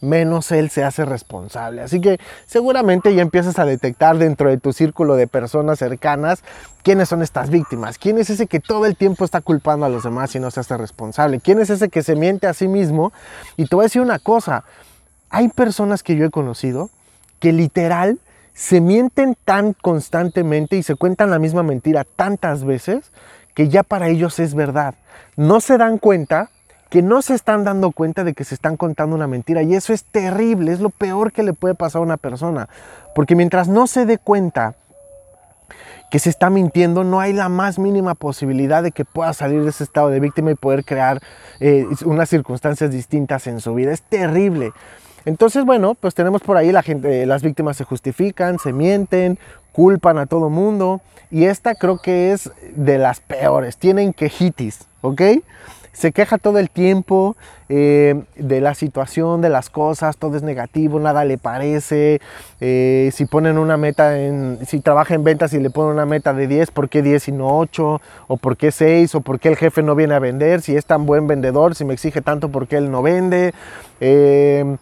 menos 0.00 0.50
él 0.52 0.70
se 0.70 0.84
hace 0.84 1.04
responsable. 1.04 1.82
Así 1.82 2.00
que 2.00 2.18
seguramente 2.46 3.14
ya 3.14 3.22
empiezas 3.22 3.58
a 3.58 3.64
detectar 3.64 4.18
dentro 4.18 4.48
de 4.48 4.58
tu 4.58 4.72
círculo 4.72 5.16
de 5.16 5.26
personas 5.26 5.78
cercanas 5.78 6.42
quiénes 6.82 7.08
son 7.08 7.22
estas 7.22 7.50
víctimas, 7.50 7.98
quién 7.98 8.18
es 8.18 8.30
ese 8.30 8.46
que 8.46 8.60
todo 8.60 8.86
el 8.86 8.96
tiempo 8.96 9.24
está 9.24 9.40
culpando 9.40 9.86
a 9.86 9.88
los 9.88 10.04
demás 10.04 10.34
y 10.34 10.40
no 10.40 10.50
se 10.50 10.60
hace 10.60 10.76
responsable, 10.76 11.40
quién 11.40 11.60
es 11.60 11.70
ese 11.70 11.88
que 11.88 12.02
se 12.02 12.16
miente 12.16 12.46
a 12.46 12.54
sí 12.54 12.68
mismo. 12.68 13.12
Y 13.56 13.66
te 13.66 13.76
voy 13.76 13.84
a 13.84 13.86
decir 13.86 14.02
una 14.02 14.18
cosa, 14.18 14.64
hay 15.28 15.48
personas 15.48 16.02
que 16.02 16.16
yo 16.16 16.24
he 16.24 16.30
conocido 16.30 16.90
que 17.38 17.52
literal 17.52 18.18
se 18.54 18.80
mienten 18.80 19.36
tan 19.44 19.72
constantemente 19.72 20.76
y 20.76 20.82
se 20.82 20.94
cuentan 20.94 21.30
la 21.30 21.38
misma 21.38 21.62
mentira 21.62 22.04
tantas 22.04 22.64
veces 22.64 23.10
que 23.54 23.68
ya 23.68 23.82
para 23.82 24.08
ellos 24.08 24.38
es 24.38 24.54
verdad. 24.54 24.94
No 25.36 25.60
se 25.60 25.78
dan 25.78 25.98
cuenta 25.98 26.50
que 26.90 27.02
no 27.02 27.22
se 27.22 27.34
están 27.34 27.64
dando 27.64 27.92
cuenta 27.92 28.24
de 28.24 28.34
que 28.34 28.44
se 28.44 28.54
están 28.54 28.76
contando 28.76 29.14
una 29.14 29.28
mentira. 29.28 29.62
Y 29.62 29.74
eso 29.74 29.92
es 29.92 30.04
terrible, 30.04 30.72
es 30.72 30.80
lo 30.80 30.90
peor 30.90 31.32
que 31.32 31.44
le 31.44 31.52
puede 31.52 31.74
pasar 31.74 32.00
a 32.00 32.04
una 32.04 32.16
persona. 32.16 32.68
Porque 33.14 33.36
mientras 33.36 33.68
no 33.68 33.86
se 33.86 34.06
dé 34.06 34.18
cuenta 34.18 34.74
que 36.10 36.18
se 36.18 36.28
está 36.28 36.50
mintiendo, 36.50 37.04
no 37.04 37.20
hay 37.20 37.32
la 37.32 37.48
más 37.48 37.78
mínima 37.78 38.16
posibilidad 38.16 38.82
de 38.82 38.90
que 38.90 39.04
pueda 39.04 39.32
salir 39.32 39.62
de 39.62 39.70
ese 39.70 39.84
estado 39.84 40.08
de 40.08 40.18
víctima 40.18 40.50
y 40.50 40.56
poder 40.56 40.84
crear 40.84 41.20
eh, 41.60 41.86
unas 42.04 42.28
circunstancias 42.28 42.90
distintas 42.90 43.46
en 43.46 43.60
su 43.60 43.72
vida. 43.74 43.92
Es 43.92 44.02
terrible. 44.02 44.72
Entonces, 45.24 45.64
bueno, 45.64 45.94
pues 45.94 46.14
tenemos 46.14 46.42
por 46.42 46.56
ahí 46.56 46.72
la 46.72 46.82
gente, 46.82 47.24
las 47.26 47.42
víctimas 47.42 47.76
se 47.76 47.84
justifican, 47.84 48.58
se 48.58 48.72
mienten, 48.72 49.38
culpan 49.70 50.18
a 50.18 50.26
todo 50.26 50.50
mundo. 50.50 51.00
Y 51.30 51.44
esta 51.44 51.76
creo 51.76 51.98
que 51.98 52.32
es 52.32 52.50
de 52.74 52.98
las 52.98 53.20
peores. 53.20 53.76
Tienen 53.76 54.12
quejitis, 54.12 54.80
¿ok? 55.02 55.22
Se 56.00 56.12
queja 56.12 56.38
todo 56.38 56.58
el 56.58 56.70
tiempo 56.70 57.36
eh, 57.68 58.22
de 58.34 58.62
la 58.62 58.74
situación, 58.74 59.42
de 59.42 59.50
las 59.50 59.68
cosas, 59.68 60.16
todo 60.16 60.34
es 60.34 60.42
negativo, 60.42 60.98
nada 60.98 61.26
le 61.26 61.36
parece. 61.36 62.22
Eh, 62.62 63.10
si 63.12 63.26
ponen 63.26 63.58
una 63.58 63.76
meta, 63.76 64.18
en, 64.18 64.58
si 64.64 64.80
trabaja 64.80 65.14
en 65.14 65.24
ventas 65.24 65.52
y 65.52 65.60
le 65.60 65.68
ponen 65.68 65.92
una 65.92 66.06
meta 66.06 66.32
de 66.32 66.46
10, 66.46 66.70
¿por 66.70 66.88
qué 66.88 67.02
10 67.02 67.28
y 67.28 67.32
no 67.32 67.58
8? 67.58 68.00
¿O 68.28 68.36
por 68.38 68.56
qué 68.56 68.72
6? 68.72 69.14
¿O 69.14 69.20
por 69.20 69.38
qué 69.40 69.50
el 69.50 69.56
jefe 69.56 69.82
no 69.82 69.94
viene 69.94 70.14
a 70.14 70.20
vender? 70.20 70.62
Si 70.62 70.74
es 70.74 70.86
tan 70.86 71.04
buen 71.04 71.26
vendedor, 71.26 71.74
si 71.74 71.84
me 71.84 71.92
exige 71.92 72.22
tanto, 72.22 72.48
¿por 72.48 72.66
qué 72.66 72.78
él 72.78 72.90
no 72.90 73.02
vende? 73.02 73.52
Eh, 74.00 74.78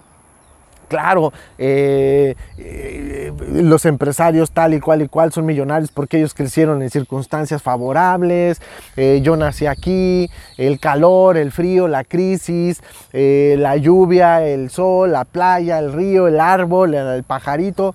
claro, 0.88 1.32
eh, 1.58 2.34
eh, 2.56 3.32
los 3.52 3.84
empresarios 3.84 4.50
tal 4.50 4.74
y 4.74 4.80
cual 4.80 5.02
y 5.02 5.08
cual 5.08 5.32
son 5.32 5.46
millonarios 5.46 5.90
porque 5.92 6.18
ellos 6.18 6.34
crecieron 6.34 6.82
en 6.82 6.90
circunstancias 6.90 7.62
favorables, 7.62 8.60
eh, 8.96 9.20
yo 9.22 9.36
nací 9.36 9.66
aquí, 9.66 10.30
el 10.56 10.80
calor, 10.80 11.36
el 11.36 11.52
frío, 11.52 11.86
la 11.86 12.04
crisis, 12.04 12.82
la 13.12 13.76
lluvia, 13.76 14.44
el 14.44 14.70
sol, 14.70 15.12
la 15.12 15.24
playa, 15.24 15.78
el 15.78 15.92
río, 15.92 16.26
el 16.26 16.40
árbol, 16.40 16.94
el 16.94 17.22
pajarito, 17.22 17.94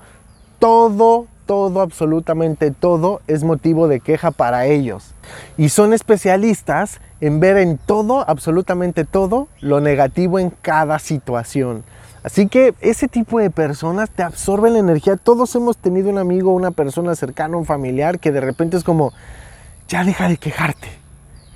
todo 0.60 1.28
todo, 1.46 1.82
absolutamente 1.82 2.72
todo 2.72 3.22
es 3.28 3.44
motivo 3.44 3.88
de 3.88 4.00
queja 4.00 4.32
para 4.32 4.66
ellos. 4.66 5.14
Y 5.58 5.70
son 5.70 5.94
especialistas 5.94 7.00
en 7.22 7.40
ver 7.40 7.58
en 7.58 7.78
todo, 7.78 8.28
absolutamente 8.28 9.06
todo, 9.06 9.48
lo 9.62 9.80
negativo 9.82 10.40
en 10.40 10.50
cada 10.50 11.00
situación. 11.00 11.84
Así 12.24 12.48
que 12.48 12.74
ese 12.80 13.08
tipo 13.08 13.40
de 13.40 13.50
personas 13.50 14.10
te 14.10 14.24
absorben 14.24 14.74
la 14.74 14.80
energía. 14.80 15.18
Todos 15.18 15.54
hemos 15.56 15.78
tenido 15.78 16.10
un 16.10 16.18
amigo, 16.18 16.54
una 16.54 16.72
persona 16.72 17.16
cercana, 17.16 17.58
un 17.58 17.66
familiar 17.66 18.20
que 18.20 18.32
de 18.32 18.40
repente 18.40 18.78
es 18.78 18.84
como, 18.84 19.12
ya 19.88 20.04
deja 20.04 20.30
de 20.30 20.38
quejarte, 20.38 20.88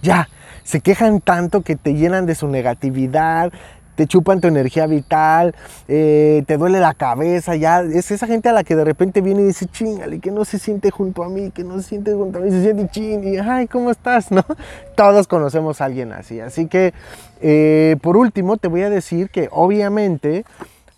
ya. 0.01 0.27
Se 0.63 0.81
quejan 0.81 1.21
tanto 1.21 1.61
que 1.61 1.77
te 1.77 1.93
llenan 1.93 2.25
de 2.25 2.35
su 2.35 2.49
negatividad, 2.49 3.53
te 3.97 4.05
chupan 4.05 4.39
tu 4.39 4.47
energía 4.47 4.85
vital, 4.85 5.55
eh, 5.87 6.43
te 6.45 6.57
duele 6.57 6.79
la 6.79 6.93
cabeza, 6.93 7.55
ya 7.55 7.81
es 7.81 8.11
esa 8.11 8.27
gente 8.27 8.47
a 8.47 8.53
la 8.53 8.63
que 8.63 8.75
de 8.75 8.85
repente 8.85 9.21
viene 9.21 9.41
y 9.41 9.45
dice, 9.45 9.65
chingale, 9.65 10.19
que 10.19 10.29
no 10.29 10.45
se 10.45 10.59
siente 10.59 10.91
junto 10.91 11.23
a 11.23 11.29
mí, 11.29 11.49
que 11.49 11.63
no 11.63 11.81
se 11.81 11.89
siente 11.89 12.13
junto 12.13 12.37
a 12.37 12.41
mí, 12.41 12.51
se 12.51 12.61
siente 12.61 12.87
ching, 12.91 13.23
y 13.27 13.37
ay, 13.37 13.67
¿cómo 13.67 13.89
estás? 13.89 14.31
¿No? 14.31 14.45
Todos 14.95 15.27
conocemos 15.27 15.81
a 15.81 15.85
alguien 15.85 16.13
así, 16.13 16.39
así 16.39 16.67
que 16.67 16.93
eh, 17.41 17.97
por 18.01 18.17
último 18.17 18.57
te 18.57 18.67
voy 18.67 18.83
a 18.83 18.91
decir 18.91 19.31
que 19.31 19.49
obviamente 19.51 20.45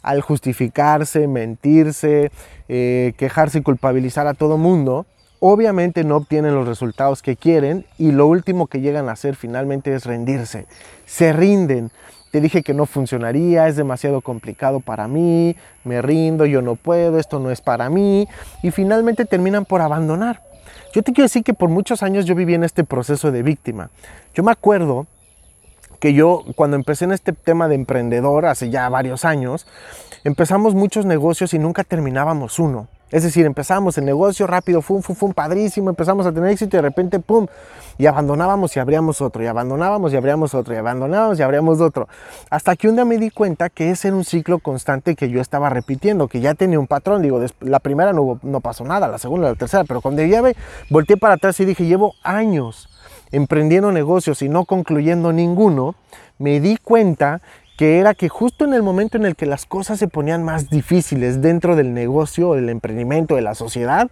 al 0.01 0.21
justificarse, 0.21 1.27
mentirse, 1.27 2.31
eh, 2.67 3.13
quejarse 3.17 3.59
y 3.59 3.61
culpabilizar 3.61 4.27
a 4.27 4.33
todo 4.33 4.57
mundo, 4.57 5.05
obviamente 5.39 6.03
no 6.03 6.17
obtienen 6.17 6.55
los 6.55 6.67
resultados 6.67 7.21
que 7.21 7.37
quieren 7.37 7.85
y 7.97 8.11
lo 8.11 8.27
último 8.27 8.67
que 8.67 8.81
llegan 8.81 9.09
a 9.09 9.13
hacer 9.13 9.35
finalmente 9.35 9.93
es 9.93 10.05
rendirse. 10.05 10.67
Se 11.05 11.33
rinden 11.33 11.91
te 12.31 12.41
dije 12.41 12.63
que 12.63 12.73
no 12.73 12.85
funcionaría, 12.85 13.67
es 13.67 13.75
demasiado 13.75 14.21
complicado 14.21 14.79
para 14.79 15.07
mí, 15.07 15.55
me 15.83 16.01
rindo, 16.01 16.45
yo 16.45 16.61
no 16.61 16.75
puedo, 16.75 17.19
esto 17.19 17.39
no 17.39 17.51
es 17.51 17.61
para 17.61 17.89
mí, 17.89 18.27
y 18.63 18.71
finalmente 18.71 19.25
terminan 19.25 19.65
por 19.65 19.81
abandonar. 19.81 20.41
Yo 20.93 21.03
te 21.03 21.13
quiero 21.13 21.25
decir 21.25 21.43
que 21.43 21.53
por 21.53 21.69
muchos 21.69 22.03
años 22.03 22.25
yo 22.25 22.35
viví 22.35 22.53
en 22.53 22.63
este 22.63 22.83
proceso 22.83 23.31
de 23.31 23.43
víctima. 23.43 23.89
Yo 24.33 24.43
me 24.43 24.51
acuerdo 24.51 25.07
que 25.99 26.13
yo 26.13 26.43
cuando 26.55 26.75
empecé 26.75 27.05
en 27.05 27.11
este 27.11 27.33
tema 27.33 27.67
de 27.67 27.75
emprendedor, 27.75 28.45
hace 28.45 28.69
ya 28.69 28.87
varios 28.89 29.25
años, 29.25 29.67
empezamos 30.23 30.73
muchos 30.73 31.05
negocios 31.05 31.53
y 31.53 31.59
nunca 31.59 31.83
terminábamos 31.83 32.59
uno. 32.59 32.87
Es 33.11 33.23
decir, 33.23 33.45
empezamos 33.45 33.97
el 33.97 34.05
negocio 34.05 34.45
rápido, 34.45 34.81
fum, 34.81 35.01
fum, 35.01 35.15
fum, 35.15 35.33
padrísimo, 35.33 35.89
empezamos 35.89 36.25
a 36.25 36.31
tener 36.31 36.51
éxito 36.51 36.77
y 36.77 36.79
de 36.79 36.81
repente, 36.83 37.19
pum, 37.19 37.47
y 37.97 38.05
abandonábamos 38.05 38.75
y 38.75 38.79
abríamos 38.79 39.21
otro, 39.21 39.43
y 39.43 39.47
abandonábamos 39.47 40.13
y 40.13 40.15
abríamos 40.15 40.53
otro, 40.53 40.73
y 40.73 40.77
abandonábamos 40.77 41.39
y 41.39 41.41
abríamos 41.41 41.81
otro. 41.81 42.07
Hasta 42.49 42.75
que 42.75 42.87
un 42.87 42.95
día 42.95 43.05
me 43.05 43.17
di 43.17 43.29
cuenta 43.29 43.69
que 43.69 43.89
ese 43.89 44.09
era 44.09 44.17
un 44.17 44.23
ciclo 44.23 44.59
constante 44.59 45.15
que 45.15 45.29
yo 45.29 45.41
estaba 45.41 45.69
repitiendo, 45.69 46.27
que 46.27 46.39
ya 46.39 46.53
tenía 46.53 46.79
un 46.79 46.87
patrón. 46.87 47.21
Digo, 47.21 47.43
la 47.61 47.79
primera 47.79 48.13
no, 48.13 48.39
no 48.43 48.59
pasó 48.61 48.85
nada, 48.85 49.07
la 49.07 49.17
segunda, 49.17 49.49
la 49.49 49.55
tercera, 49.55 49.83
pero 49.83 50.01
cuando 50.01 50.23
ya 50.23 50.41
volteé 50.89 51.17
para 51.17 51.33
atrás 51.33 51.59
y 51.59 51.65
dije, 51.65 51.85
llevo 51.85 52.13
años 52.23 52.89
emprendiendo 53.31 53.91
negocios 53.91 54.41
y 54.41 54.49
no 54.49 54.65
concluyendo 54.65 55.33
ninguno, 55.33 55.95
me 56.37 56.59
di 56.59 56.77
cuenta 56.77 57.41
que 57.79 57.97
era 57.97 58.13
que 58.13 58.27
justo 58.27 58.65
en 58.65 58.73
el 58.73 58.83
momento 58.83 59.15
en 59.15 59.23
el 59.23 59.37
que 59.37 59.45
las 59.45 59.65
cosas 59.65 59.99
se 59.99 60.09
ponían 60.09 60.43
más 60.43 60.69
difíciles 60.69 61.41
dentro 61.41 61.77
del 61.77 61.93
negocio, 61.93 62.55
del 62.55 62.67
emprendimiento, 62.67 63.37
de 63.37 63.41
la 63.41 63.55
sociedad, 63.55 64.11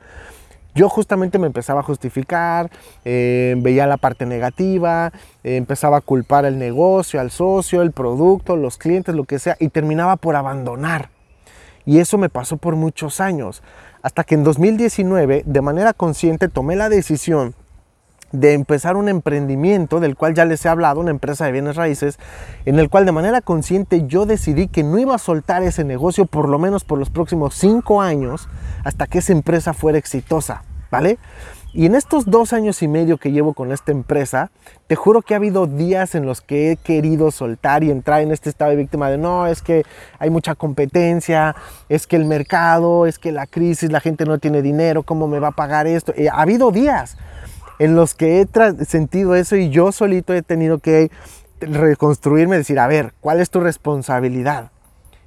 yo 0.74 0.88
justamente 0.88 1.38
me 1.38 1.48
empezaba 1.48 1.82
a 1.82 1.84
justificar, 1.84 2.72
eh, 3.04 3.56
veía 3.58 3.86
la 3.86 3.98
parte 3.98 4.26
negativa, 4.26 5.12
eh, 5.44 5.58
empezaba 5.58 5.98
a 5.98 6.02
culpar 6.02 6.46
al 6.46 6.58
negocio, 6.58 7.20
al 7.20 7.30
socio, 7.30 7.82
el 7.82 7.92
producto, 7.92 8.56
los 8.56 8.78
clientes, 8.78 9.14
lo 9.14 9.26
que 9.26 9.38
sea, 9.38 9.58
y 9.60 9.68
terminaba 9.68 10.16
por 10.16 10.38
abandonar. 10.38 11.10
Y 11.86 12.00
eso 12.00 12.18
me 12.18 12.30
pasó 12.30 12.56
por 12.56 12.78
muchos 12.78 13.20
años, 13.20 13.64
hasta 14.02 14.24
que 14.24 14.36
en 14.36 14.46
2019, 14.46 15.44
de 15.46 15.62
manera 15.62 15.92
consciente, 15.92 16.48
tomé 16.48 16.78
la 16.78 16.88
decisión 16.88 17.54
de 18.32 18.54
empezar 18.54 18.98
un 18.98 19.10
emprendimiento 19.10 20.00
del 20.00 20.16
cual 20.16 20.34
ya 20.34 20.46
les 20.46 20.66
he 20.66 20.70
hablado, 20.70 21.00
una 21.00 21.12
empresa 21.12 21.46
de 21.46 21.52
bienes 21.52 21.76
raíces, 21.76 22.20
en 22.66 22.80
el 22.80 22.90
cual 22.90 23.06
de 23.06 23.12
manera 23.12 23.42
consciente 23.42 24.06
yo 24.08 24.26
decidí 24.26 24.68
que 24.68 24.84
no 24.84 24.98
iba 24.98 25.16
a 25.16 25.20
soltar 25.20 25.64
ese 25.64 25.84
negocio 25.84 26.26
por 26.26 26.50
lo 26.50 26.60
menos 26.60 26.84
por 26.84 27.00
los 27.00 27.10
próximos 27.10 27.56
cinco 27.56 28.02
años 28.02 28.50
hasta 28.84 29.08
que 29.08 29.20
esa 29.20 29.32
empresa 29.32 29.74
fuera 29.74 29.98
exitosa, 29.98 30.64
¿vale? 30.92 31.18
Y 31.74 31.86
en 31.86 31.96
estos 31.96 32.26
dos 32.26 32.54
años 32.54 32.82
y 32.82 32.88
medio 32.88 33.18
que 33.18 33.32
llevo 33.32 33.54
con 33.54 33.72
esta 33.72 33.92
empresa, 33.92 34.50
te 34.88 34.96
juro 34.96 35.22
que 35.22 35.36
ha 35.36 35.38
habido 35.38 35.68
días 35.68 36.16
en 36.16 36.26
los 36.26 36.42
que 36.42 36.72
he 36.72 36.76
querido 36.78 37.30
soltar 37.30 37.84
y 37.84 37.92
entrar 37.92 38.22
en 38.22 38.32
este 38.32 38.50
estado 38.50 38.72
de 38.72 38.78
víctima 38.78 39.12
de 39.12 39.20
no, 39.20 39.46
es 39.46 39.62
que 39.62 39.86
hay 40.18 40.30
mucha 40.30 40.56
competencia, 40.56 41.56
es 41.88 42.08
que 42.08 42.16
el 42.16 42.26
mercado, 42.26 43.06
es 43.06 43.20
que 43.20 43.32
la 43.32 43.46
crisis, 43.46 43.92
la 43.92 44.00
gente 44.00 44.26
no 44.26 44.40
tiene 44.40 44.62
dinero, 44.62 45.04
¿cómo 45.04 45.28
me 45.28 45.40
va 45.40 45.50
a 45.50 45.52
pagar 45.52 45.86
esto? 45.86 46.14
Eh, 46.16 46.30
ha 46.30 46.42
habido 46.42 46.72
días 46.72 47.16
en 47.80 47.96
los 47.96 48.16
que 48.16 48.42
he 48.42 48.86
sentido 48.86 49.36
eso 49.36 49.56
y 49.56 49.70
yo 49.70 49.92
solito 49.92 50.34
he 50.34 50.42
tenido 50.42 50.80
que 50.80 51.12
reconstruirme, 51.60 52.58
decir, 52.58 52.80
a 52.80 52.88
ver, 52.88 53.14
¿cuál 53.22 53.40
es 53.40 53.50
tu 53.50 53.60
responsabilidad? 53.60 54.72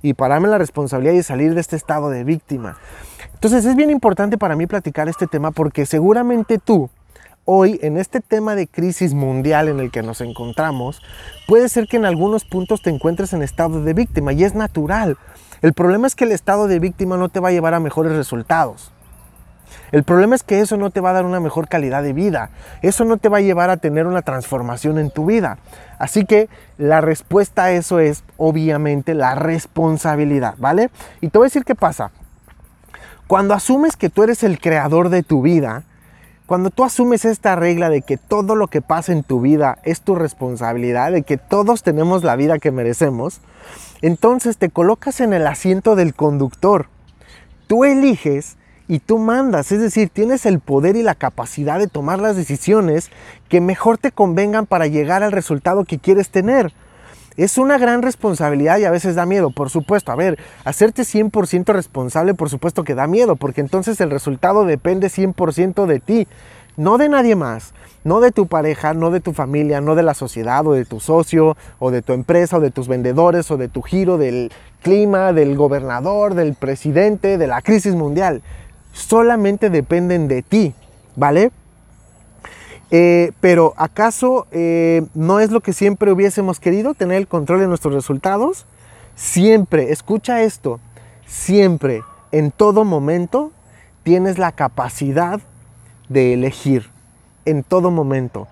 Y 0.03 0.15
pararme 0.15 0.49
la 0.49 0.59
responsabilidad 0.59 1.15
y 1.15 1.23
salir 1.23 1.55
de 1.55 1.61
este 1.61 1.77
estado 1.77 2.11
de 2.11 2.25
víctima. 2.25 2.79
Entonces 3.35 3.65
es 3.65 3.77
bien 3.77 3.91
importante 3.91 4.39
para 4.39 4.57
mí 4.57 4.67
platicar 4.67 5.09
este 5.09 5.27
tema 5.27 5.51
porque 5.51 5.87
seguramente 5.87 6.59
tú, 6.59 6.91
hoy 7.45 7.79
en 7.83 7.97
este 7.97 8.21
tema 8.21 8.55
de 8.55 8.67
crisis 8.67 9.15
mundial 9.15 9.69
en 9.69 9.81
el 9.81 9.91
que 9.91 10.03
nos 10.03 10.21
encontramos, 10.21 11.03
puede 11.47 11.69
ser 11.69 11.87
que 11.87 11.97
en 11.97 12.05
algunos 12.05 12.45
puntos 12.45 12.83
te 12.83 12.91
encuentres 12.91 13.33
en 13.33 13.43
estado 13.43 13.83
de 13.83 13.95
víctima 13.95 14.33
y 14.33 14.45
es 14.45 14.55
natural. 14.55 15.17
El 15.63 15.73
problema 15.75 16.07
es 16.07 16.15
que 16.15 16.25
el 16.25 16.33
estado 16.33 16.69
de 16.69 16.79
víctima 16.79 17.17
no 17.17 17.29
te 17.29 17.41
va 17.41 17.49
a 17.49 17.53
llevar 17.53 17.75
a 17.75 17.81
mejores 17.81 18.13
resultados. 18.13 18.93
El 19.93 20.05
problema 20.05 20.35
es 20.35 20.43
que 20.43 20.61
eso 20.61 20.77
no 20.77 20.91
te 20.91 21.01
va 21.01 21.11
a 21.11 21.15
dar 21.15 21.25
una 21.25 21.41
mejor 21.41 21.69
calidad 21.69 22.03
de 22.03 22.13
vida. 22.13 22.51
Eso 22.83 23.05
no 23.05 23.17
te 23.17 23.29
va 23.29 23.39
a 23.39 23.43
llevar 23.43 23.71
a 23.71 23.77
tener 23.77 24.07
una 24.07 24.23
transformación 24.23 24.99
en 24.99 25.11
tu 25.11 25.27
vida. 25.27 25.59
Así 25.99 26.25
que 26.25 26.49
la 26.79 27.01
respuesta 27.01 27.65
a 27.65 27.73
eso 27.73 27.99
es 27.99 28.25
obviamente 28.37 29.15
la 29.15 29.35
responsabilidad, 29.35 30.55
¿vale? 30.59 30.91
Y 31.21 31.29
te 31.29 31.39
voy 31.39 31.47
a 31.47 31.49
decir 31.49 31.65
qué 31.65 31.75
pasa. 31.75 32.11
Cuando 33.27 33.55
asumes 33.55 33.97
que 33.97 34.11
tú 34.11 34.23
eres 34.23 34.43
el 34.43 34.59
creador 34.59 35.09
de 35.09 35.23
tu 35.23 35.43
vida, 35.43 35.85
cuando 36.51 36.71
tú 36.71 36.83
asumes 36.83 37.25
esta 37.25 37.55
regla 37.55 37.91
de 37.91 38.03
que 38.03 38.17
todo 38.17 38.57
lo 38.57 38.67
que 38.67 38.83
pasa 38.83 39.13
en 39.13 39.23
tu 39.23 39.41
vida 39.41 39.79
es 39.85 40.01
tu 40.01 40.17
responsabilidad, 40.17 41.13
de 41.13 41.23
que 41.23 41.37
todos 41.37 41.85
tenemos 41.85 42.25
la 42.25 42.35
vida 42.35 42.59
que 42.59 42.73
merecemos, 42.73 43.41
entonces 44.03 44.57
te 44.57 44.69
colocas 44.69 45.21
en 45.21 45.33
el 45.33 45.47
asiento 45.47 45.95
del 45.95 46.13
conductor. 46.13 46.89
Tú 47.69 47.85
eliges 47.85 48.57
y 48.91 48.99
tú 48.99 49.19
mandas, 49.19 49.71
es 49.71 49.79
decir, 49.79 50.09
tienes 50.09 50.45
el 50.47 50.59
poder 50.59 50.97
y 50.97 51.05
la 51.05 51.15
capacidad 51.15 51.79
de 51.79 51.87
tomar 51.87 52.19
las 52.19 52.35
decisiones 52.35 53.09
que 53.49 53.61
mejor 53.61 53.99
te 53.99 54.11
convengan 54.11 54.67
para 54.67 54.89
llegar 54.89 55.23
al 55.23 55.31
resultado 55.31 55.85
que 55.85 56.01
quieres 56.01 56.31
tener. 56.31 56.73
Es 57.37 57.57
una 57.57 57.79
gran 57.79 58.03
responsabilidad 58.03 58.79
y 58.79 58.87
a 58.87 58.91
veces 58.91 59.15
da 59.15 59.27
miedo, 59.27 59.53
por 59.53 59.71
supuesto. 59.71 60.11
A 60.11 60.17
ver, 60.17 60.41
hacerte 60.65 61.03
100% 61.03 61.73
responsable, 61.73 62.35
por 62.35 62.51
supuesto 62.51 62.83
que 62.83 62.97
da 62.97 63.07
miedo, 63.07 63.37
porque 63.37 63.61
entonces 63.61 64.01
el 64.01 64.11
resultado 64.11 64.65
depende 64.65 65.07
100% 65.07 65.87
de 65.87 66.01
ti, 66.01 66.27
no 66.77 66.99
de 66.99 67.09
nadie 67.09 67.37
más, 67.37 67.75
no 68.03 68.19
de 68.19 68.33
tu 68.33 68.49
pareja, 68.49 68.93
no 68.93 69.13
de 69.13 69.21
tu 69.21 69.35
familia, 69.35 69.81
no 69.81 69.95
de 69.95 70.03
la 70.03 70.15
sociedad 70.15 70.67
o 70.67 70.73
de 70.73 70.85
tu 70.85 70.99
socio 70.99 71.57
o 71.79 71.93
de 71.93 72.03
tu 72.03 72.13
empresa 72.13 72.57
o 72.57 72.61
de 72.61 72.73
tus 72.73 72.89
vendedores 72.89 73.53
o 73.53 73.57
de 73.57 73.69
tu 73.69 73.83
giro 73.83 74.19
del 74.19 74.51
clima, 74.83 75.33
del 75.33 75.57
gobernador, 75.57 76.35
del 76.35 76.55
presidente, 76.55 77.39
de 77.39 77.47
la 77.47 77.63
crisis 77.63 77.95
mundial 77.95 78.43
solamente 78.93 79.71
dependen 79.71 80.29
de 80.29 80.43
ti, 80.43 80.75
¿vale? 81.17 81.51
Eh, 82.91 83.33
pero 83.41 83.73
¿acaso 83.77 84.47
eh, 84.51 85.03
no 85.15 85.39
es 85.39 85.51
lo 85.51 85.61
que 85.61 85.73
siempre 85.73 86.11
hubiésemos 86.11 86.59
querido, 86.59 86.95
tener 86.95 87.19
el 87.19 87.29
control 87.29 87.61
de 87.61 87.69
nuestros 87.69 87.95
resultados? 87.95 88.67
Siempre, 89.15 89.93
escucha 89.93 90.43
esto, 90.43 90.81
siempre, 91.27 92.03
en 92.33 92.51
todo 92.51 92.85
momento, 92.85 93.53
tienes 94.03 94.39
la 94.39 94.53
capacidad 94.53 95.41
de 96.09 96.35
elegir, 96.35 96.91
en 97.45 97.63
todo 97.63 97.91
momento. 97.91 98.49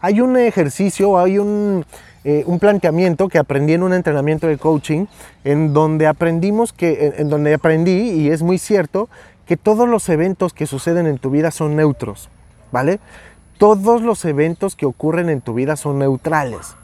Hay 0.00 0.20
un 0.20 0.36
ejercicio, 0.36 1.18
hay 1.18 1.38
un, 1.38 1.84
eh, 2.24 2.44
un 2.46 2.58
planteamiento 2.58 3.28
que 3.28 3.38
aprendí 3.38 3.74
en 3.74 3.82
un 3.82 3.92
entrenamiento 3.92 4.46
de 4.46 4.56
coaching, 4.56 5.06
en 5.44 5.72
donde 5.74 6.06
aprendimos 6.06 6.72
que, 6.72 7.14
en 7.18 7.28
donde 7.28 7.52
aprendí, 7.52 8.10
y 8.10 8.30
es 8.30 8.42
muy 8.42 8.58
cierto, 8.58 9.08
que 9.46 9.56
todos 9.56 9.88
los 9.88 10.08
eventos 10.08 10.52
que 10.52 10.66
suceden 10.66 11.06
en 11.06 11.18
tu 11.18 11.30
vida 11.30 11.50
son 11.50 11.76
neutros, 11.76 12.28
¿vale? 12.70 13.00
Todos 13.58 14.02
los 14.02 14.24
eventos 14.24 14.76
que 14.76 14.86
ocurren 14.86 15.28
en 15.28 15.40
tu 15.40 15.54
vida 15.54 15.76
son 15.76 15.98
neutrales. 15.98 16.74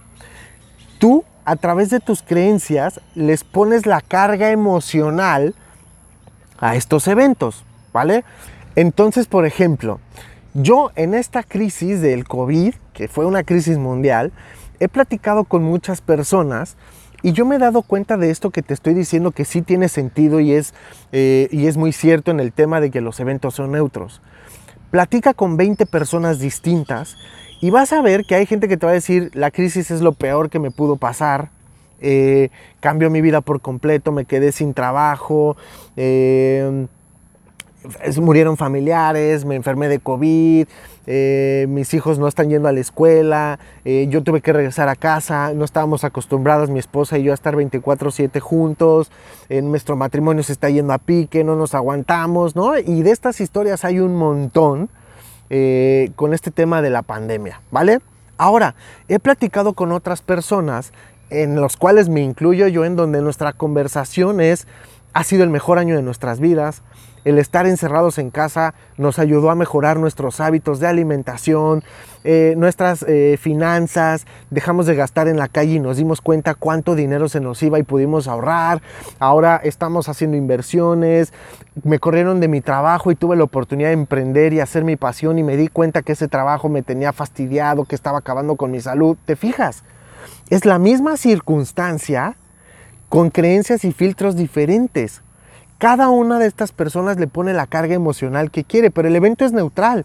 Tú, 0.99 1.25
a 1.45 1.57
través 1.57 1.91
de 1.91 2.00
tus 2.00 2.23
creencias, 2.23 3.00
les 3.15 3.45
pones 3.45 3.87
la 3.87 4.00
carga 4.00 4.50
emocional 4.50 5.55
a 6.59 6.77
estos 6.77 7.09
eventos, 7.09 7.65
¿vale? 7.93 8.25
Entonces, 8.75 9.27
por 9.27 9.47
ejemplo, 9.47 10.00
yo 10.55 10.91
en 10.97 11.15
esta 11.15 11.43
crisis 11.43 12.00
del 12.00 12.27
COVID, 12.27 12.75
que 12.93 13.09
fue 13.09 13.27
una 13.27 13.45
crisis 13.45 13.79
mundial, 13.79 14.33
he 14.81 14.88
platicado 14.88 15.45
con 15.45 15.62
muchas 15.62 16.00
personas 16.00 16.77
Y 17.23 17.33
yo 17.33 17.45
me 17.45 17.57
he 17.57 17.59
dado 17.59 17.83
cuenta 17.83 18.17
de 18.17 18.31
esto 18.31 18.51
que 18.51 18.63
te 18.63 18.75
estoy 18.75 18.95
diciendo 18.95 19.33
que 19.33 19.45
sí 19.45 19.63
tiene 19.63 19.89
sentido 19.89 20.39
y 20.41 20.53
es, 20.53 20.73
eh, 21.13 21.49
y 21.51 21.67
es 21.67 21.77
muy 21.77 21.93
cierto 21.93 22.31
en 22.31 22.39
el 22.39 22.53
tema 22.53 22.81
de 22.81 22.91
que 22.91 23.01
los 23.01 23.19
eventos 23.19 23.55
son 23.55 23.73
neutros. 23.73 24.21
Platica 24.91 25.35
con 25.35 25.57
20 25.57 25.85
personas 25.87 26.39
distintas 26.39 27.17
y 27.61 27.71
vas 27.71 27.93
a 27.93 28.03
ver 28.03 28.25
que 28.25 28.37
hay 28.37 28.47
gente 28.47 28.69
que 28.69 28.77
te 28.77 28.87
va 28.87 28.93
a 28.93 28.95
decir, 28.95 29.31
la 29.35 29.51
crisis 29.51 29.91
es 29.91 30.01
lo 30.01 30.13
peor 30.13 30.49
que 30.49 30.61
me 30.61 30.71
pudo 30.71 30.97
pasar, 30.97 31.51
eh, 32.01 32.51
cambió 32.79 33.11
mi 33.11 33.21
vida 33.21 33.41
por 33.41 33.61
completo, 33.61 34.13
me 34.13 34.25
quedé 34.25 34.53
sin 34.53 34.73
trabajo, 34.73 35.57
eh, 35.97 36.87
murieron 38.20 38.56
familiares, 38.56 39.44
me 39.44 39.54
enfermé 39.54 39.88
de 39.88 39.99
COVID, 39.99 40.66
eh, 41.06 41.66
mis 41.68 41.94
hijos 41.94 42.18
no 42.18 42.28
están 42.28 42.50
yendo 42.50 42.68
a 42.68 42.73
la 42.73 42.80
escuela, 42.80 43.58
eh, 43.85 44.06
yo 44.11 44.23
tuve 44.23 44.40
que 44.40 44.52
regresar 44.52 44.88
a 44.88 44.97
casa, 44.97 45.52
no 45.54 45.64
estábamos 45.64 46.04
acostumbrados 46.04 46.70
mi 46.70 46.78
esposa 46.78 47.18
y 47.18 47.23
yo 47.23 47.32
a 47.32 47.35
estar 47.35 47.56
24/7 47.56 48.40
juntos, 48.40 49.11
nuestro 49.49 49.97
matrimonio 49.97 50.42
se 50.42 50.52
está 50.52 50.68
yendo 50.68 50.92
a 50.92 50.99
pique, 50.99 51.44
no 51.44 51.56
nos 51.56 51.75
aguantamos, 51.75 52.56
¿no? 52.56 52.76
Y 52.78 53.02
de 53.02 53.11
estas 53.11 53.40
historias 53.40 53.85
hay 53.85 54.00
un 54.00 54.16
montón 54.16 54.90
eh, 55.50 56.11
con 56.14 56.35
este 56.35 56.50
tema 56.50 56.82
de 56.82 56.90
la 56.90 57.00
pandemia, 57.00 57.62
¿vale? 57.70 58.00
Ahora, 58.37 58.75
he 59.08 59.18
platicado 59.18 59.73
con 59.73 59.92
otras 59.92 60.20
personas 60.20 60.92
en 61.30 61.58
los 61.58 61.78
cuales 61.78 62.11
me 62.11 62.20
incluyo 62.20 62.68
yo, 62.68 62.85
en 62.85 62.97
donde 62.97 63.23
nuestra 63.23 63.54
conversación 63.54 64.42
es, 64.42 64.66
ha 65.14 65.25
sido 65.25 65.44
el 65.44 65.50
mejor 65.50 65.78
año 65.78 65.97
de 65.97 66.02
nuestras 66.02 66.38
vidas, 66.38 66.82
el 67.25 67.39
estar 67.39 67.67
encerrados 67.67 68.19
en 68.19 68.31
casa 68.31 68.75
nos 68.97 69.19
ayudó 69.19 69.51
a 69.51 69.55
mejorar 69.55 69.99
nuestros 69.99 70.41
hábitos 70.41 70.81
de 70.81 70.87
alimentación, 70.87 71.83
eh, 72.25 72.55
nuestras 72.57 73.05
eh, 73.09 73.39
finanzas, 73.41 74.27
dejamos 74.51 74.87
de 74.87 74.95
gastar 74.95 75.29
en 75.29 75.37
la 75.37 75.49
calle 75.49 75.75
y 75.75 75.81
nos 75.81 75.97
dimos 75.97 76.21
cuenta 76.21 76.55
cuánto 76.55 76.95
dinero 76.95 77.29
se 77.29 77.41
nos 77.41 77.63
iba 77.63 77.79
y 77.79 77.83
pudimos 77.83 78.29
ahorrar. 78.29 78.83
Ahora 79.19 79.61
estamos 79.63 80.09
haciendo 80.09 80.37
inversiones, 80.37 81.33
me 81.85 81.99
corrieron 81.99 82.41
de 82.41 82.49
mi 82.49 82.61
trabajo 82.61 83.11
y 83.11 83.15
tuve 83.15 83.37
la 83.37 83.45
oportunidad 83.45 83.89
de 83.89 83.95
emprender 83.95 84.53
y 84.53 84.61
hacer 84.61 84.85
mi 84.85 84.97
pasión 84.97 85.39
y 85.39 85.43
me 85.43 85.57
di 85.57 85.69
cuenta 85.69 86.03
que 86.03 86.13
ese 86.13 86.29
trabajo 86.29 86.69
me 86.69 86.83
tenía 86.83 87.13
fastidiado, 87.13 87.85
que 87.85 87.95
estaba 87.95 88.19
acabando 88.19 88.57
con 88.57 88.71
mi 88.71 88.81
salud. 88.81 89.17
¿Te 89.25 89.37
fijas? 89.37 89.85
Es 90.51 90.65
la 90.65 90.79
misma 90.79 91.17
circunstancia 91.17 92.37
con 93.09 93.31
creencias 93.31 93.85
y 93.85 93.93
filtros 93.93 94.37
diferentes. 94.37 95.23
Cada 95.78 96.08
una 96.08 96.40
de 96.40 96.47
estas 96.47 96.73
personas 96.73 97.18
le 97.18 97.28
pone 97.28 97.54
la 97.54 97.68
carga 97.68 97.94
emocional 97.94 98.50
que 98.50 98.64
quiere, 98.64 98.90
pero 98.90 99.06
el 99.06 99.14
evento 99.14 99.44
es 99.44 99.52
neutral. 99.52 100.04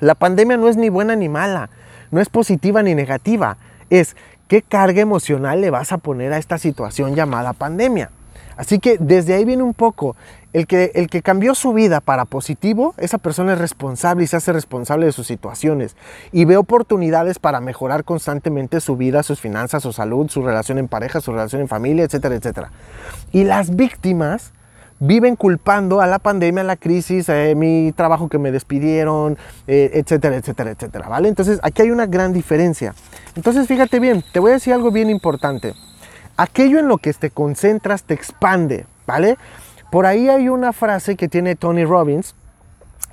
La 0.00 0.14
pandemia 0.14 0.56
no 0.56 0.68
es 0.68 0.78
ni 0.78 0.88
buena 0.88 1.14
ni 1.14 1.28
mala, 1.28 1.68
no 2.10 2.22
es 2.22 2.30
positiva 2.30 2.82
ni 2.82 2.94
negativa, 2.94 3.58
es 3.90 4.16
qué 4.48 4.62
carga 4.62 5.02
emocional 5.02 5.60
le 5.60 5.70
vas 5.70 5.92
a 5.92 5.98
poner 5.98 6.32
a 6.32 6.38
esta 6.38 6.56
situación 6.56 7.14
llamada 7.14 7.52
pandemia. 7.52 8.10
Así 8.56 8.78
que 8.78 8.96
desde 8.98 9.34
ahí 9.34 9.44
viene 9.44 9.62
un 9.62 9.74
poco, 9.74 10.16
el 10.54 10.66
que, 10.66 10.90
el 10.94 11.08
que 11.08 11.20
cambió 11.20 11.54
su 11.54 11.74
vida 11.74 12.00
para 12.00 12.24
positivo, 12.24 12.94
esa 12.96 13.18
persona 13.18 13.52
es 13.52 13.58
responsable 13.58 14.24
y 14.24 14.26
se 14.26 14.36
hace 14.36 14.52
responsable 14.52 15.04
de 15.04 15.12
sus 15.12 15.26
situaciones 15.26 15.96
y 16.32 16.46
ve 16.46 16.56
oportunidades 16.56 17.38
para 17.38 17.60
mejorar 17.60 18.04
constantemente 18.04 18.80
su 18.80 18.96
vida, 18.96 19.22
sus 19.22 19.38
finanzas, 19.38 19.82
su 19.82 19.92
salud, 19.92 20.30
su 20.30 20.42
relación 20.42 20.78
en 20.78 20.88
pareja, 20.88 21.20
su 21.20 21.30
relación 21.30 21.60
en 21.60 21.68
familia, 21.68 22.04
etcétera, 22.04 22.34
etcétera. 22.34 22.72
Y 23.32 23.44
las 23.44 23.76
víctimas 23.76 24.52
viven 25.00 25.36
culpando 25.36 26.00
a 26.00 26.06
la 26.06 26.18
pandemia, 26.18 26.62
a 26.62 26.64
la 26.64 26.76
crisis, 26.76 27.28
a 27.28 27.54
mi 27.54 27.92
trabajo 27.92 28.28
que 28.28 28.38
me 28.38 28.50
despidieron, 28.50 29.38
eh, 29.66 29.90
etcétera, 29.94 30.36
etcétera, 30.36 30.70
etcétera, 30.72 31.08
¿vale? 31.08 31.28
Entonces 31.28 31.60
aquí 31.62 31.82
hay 31.82 31.90
una 31.90 32.06
gran 32.06 32.32
diferencia. 32.32 32.94
Entonces 33.36 33.66
fíjate 33.66 34.00
bien, 34.00 34.24
te 34.32 34.40
voy 34.40 34.50
a 34.50 34.54
decir 34.54 34.72
algo 34.72 34.90
bien 34.90 35.10
importante. 35.10 35.74
Aquello 36.36 36.78
en 36.78 36.88
lo 36.88 36.98
que 36.98 37.12
te 37.14 37.30
concentras 37.30 38.02
te 38.04 38.14
expande, 38.14 38.86
¿vale? 39.06 39.36
Por 39.90 40.06
ahí 40.06 40.28
hay 40.28 40.48
una 40.48 40.72
frase 40.72 41.16
que 41.16 41.28
tiene 41.28 41.56
Tony 41.56 41.84
Robbins 41.84 42.34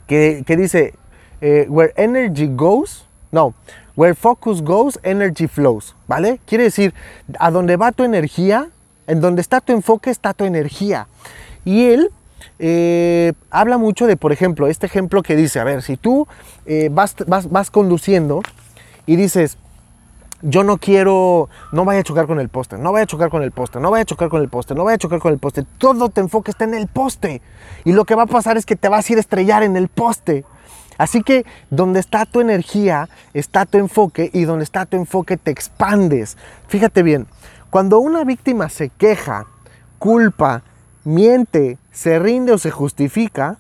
que, 0.08 0.44
dice, 0.48 0.94
eh, 1.42 1.65
where 1.70 1.94
energy 1.96 2.48
goes, 2.48 3.06
no, 3.32 3.54
where 3.96 4.13
focus 4.13 4.62
goes, 4.62 5.00
energy 5.04 5.48
flows, 5.48 5.96
¿vale? 6.08 6.39
Quiere 6.46 6.65
decir, 6.65 6.94
a 7.39 7.50
donde 7.50 7.77
va 7.77 7.92
tu 7.92 8.04
energía, 8.04 8.70
en 9.07 9.22
donde 9.22 9.42
está 9.42 9.62
tu 9.62 9.74
enfoque 9.74 10.10
está 10.10 10.33
tu 10.33 10.46
energía. 10.46 11.07
Y 11.66 11.86
él 11.86 12.12
eh, 12.60 13.34
habla 13.50 13.78
mucho 13.78 14.08
de, 14.08 14.16
por 14.16 14.32
ejemplo, 14.32 14.68
este 14.68 14.86
ejemplo 14.86 15.24
que 15.24 15.36
dice, 15.36 15.60
a 15.60 15.64
ver, 15.64 15.82
si 15.82 15.98
tú 15.98 16.28
eh, 16.66 16.90
vas, 16.92 17.16
vas, 17.28 17.72
conduciendo 17.72 18.42
y 19.06 19.16
dices, 19.16 19.58
yo 20.42 20.64
no 20.64 20.78
quiero, 20.78 21.50
no 21.72 21.86
vaya 21.86 22.01
a 22.01 22.04
chocar 22.04 22.28
con 22.28 22.40
el 22.40 22.50
poste, 22.50 22.78
no 22.78 22.92
vaya 22.92 23.04
a 23.04 23.08
chocar 23.08 23.30
con 23.30 23.42
el 23.42 23.51
poste, 23.51 23.80
no 23.80 23.90
vaya 23.90 24.04
a 24.04 24.06
chocar 24.06 24.30
con 24.30 24.42
el 24.42 24.50
poste, 24.50 24.75
no 24.75 24.84
vaya 24.84 24.96
a 24.96 25.00
chocar 25.00 25.20
con 25.20 25.34
el 25.34 25.40
poste, 25.40 25.66
todo 25.78 26.10
te 26.10 26.22
enfoque 26.22 26.51
está 26.51 26.64
en 26.64 26.75
el 26.75 26.88
poste. 26.88 27.42
Y 27.84 27.94
lo 27.94 28.06
que 28.06 28.16
va 28.16 28.24
a 28.24 28.28
pasar 28.28 28.58
es 28.58 28.66
que 28.66 28.75
te 28.75 28.88
vas 28.88 29.10
a 29.10 29.14
ir 29.14 29.18
a 29.18 29.22
estrellar 29.22 29.64
en 29.64 29.75
el 29.75 29.88
poste. 29.88 30.46
Así 30.98 31.24
que 31.24 31.46
donde 31.70 32.00
está 32.00 32.25
tu 32.25 32.40
energía, 32.40 33.10
está 33.34 33.66
tu 33.66 33.78
enfoque 33.78 34.30
y 34.32 34.46
donde 34.46 34.64
está 34.64 34.86
tu 34.86 34.96
enfoque 34.96 35.36
te 35.36 35.51
expandes. 35.51 36.38
Fíjate 36.68 37.04
bien, 37.04 37.28
cuando 37.70 38.00
una 38.00 38.24
víctima 38.24 38.70
se 38.70 38.90
queja, 38.90 39.46
culpa, 40.00 40.64
miente, 41.05 41.77
se 41.94 42.20
rinde 42.20 42.51
o 42.51 42.57
se 42.57 42.72
justifica, 42.72 43.57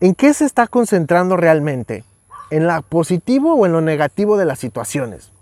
¿en 0.00 0.14
qué 0.14 0.32
se 0.34 0.44
está 0.44 0.68
concentrando 0.68 1.36
realmente? 1.36 2.04
¿En 2.50 2.66
lo 2.66 2.82
positivo 2.82 3.54
o 3.54 3.66
en 3.66 3.72
lo 3.72 3.80
negativo 3.80 4.36
de 4.36 4.44
las 4.44 4.58
situaciones? 4.58 5.32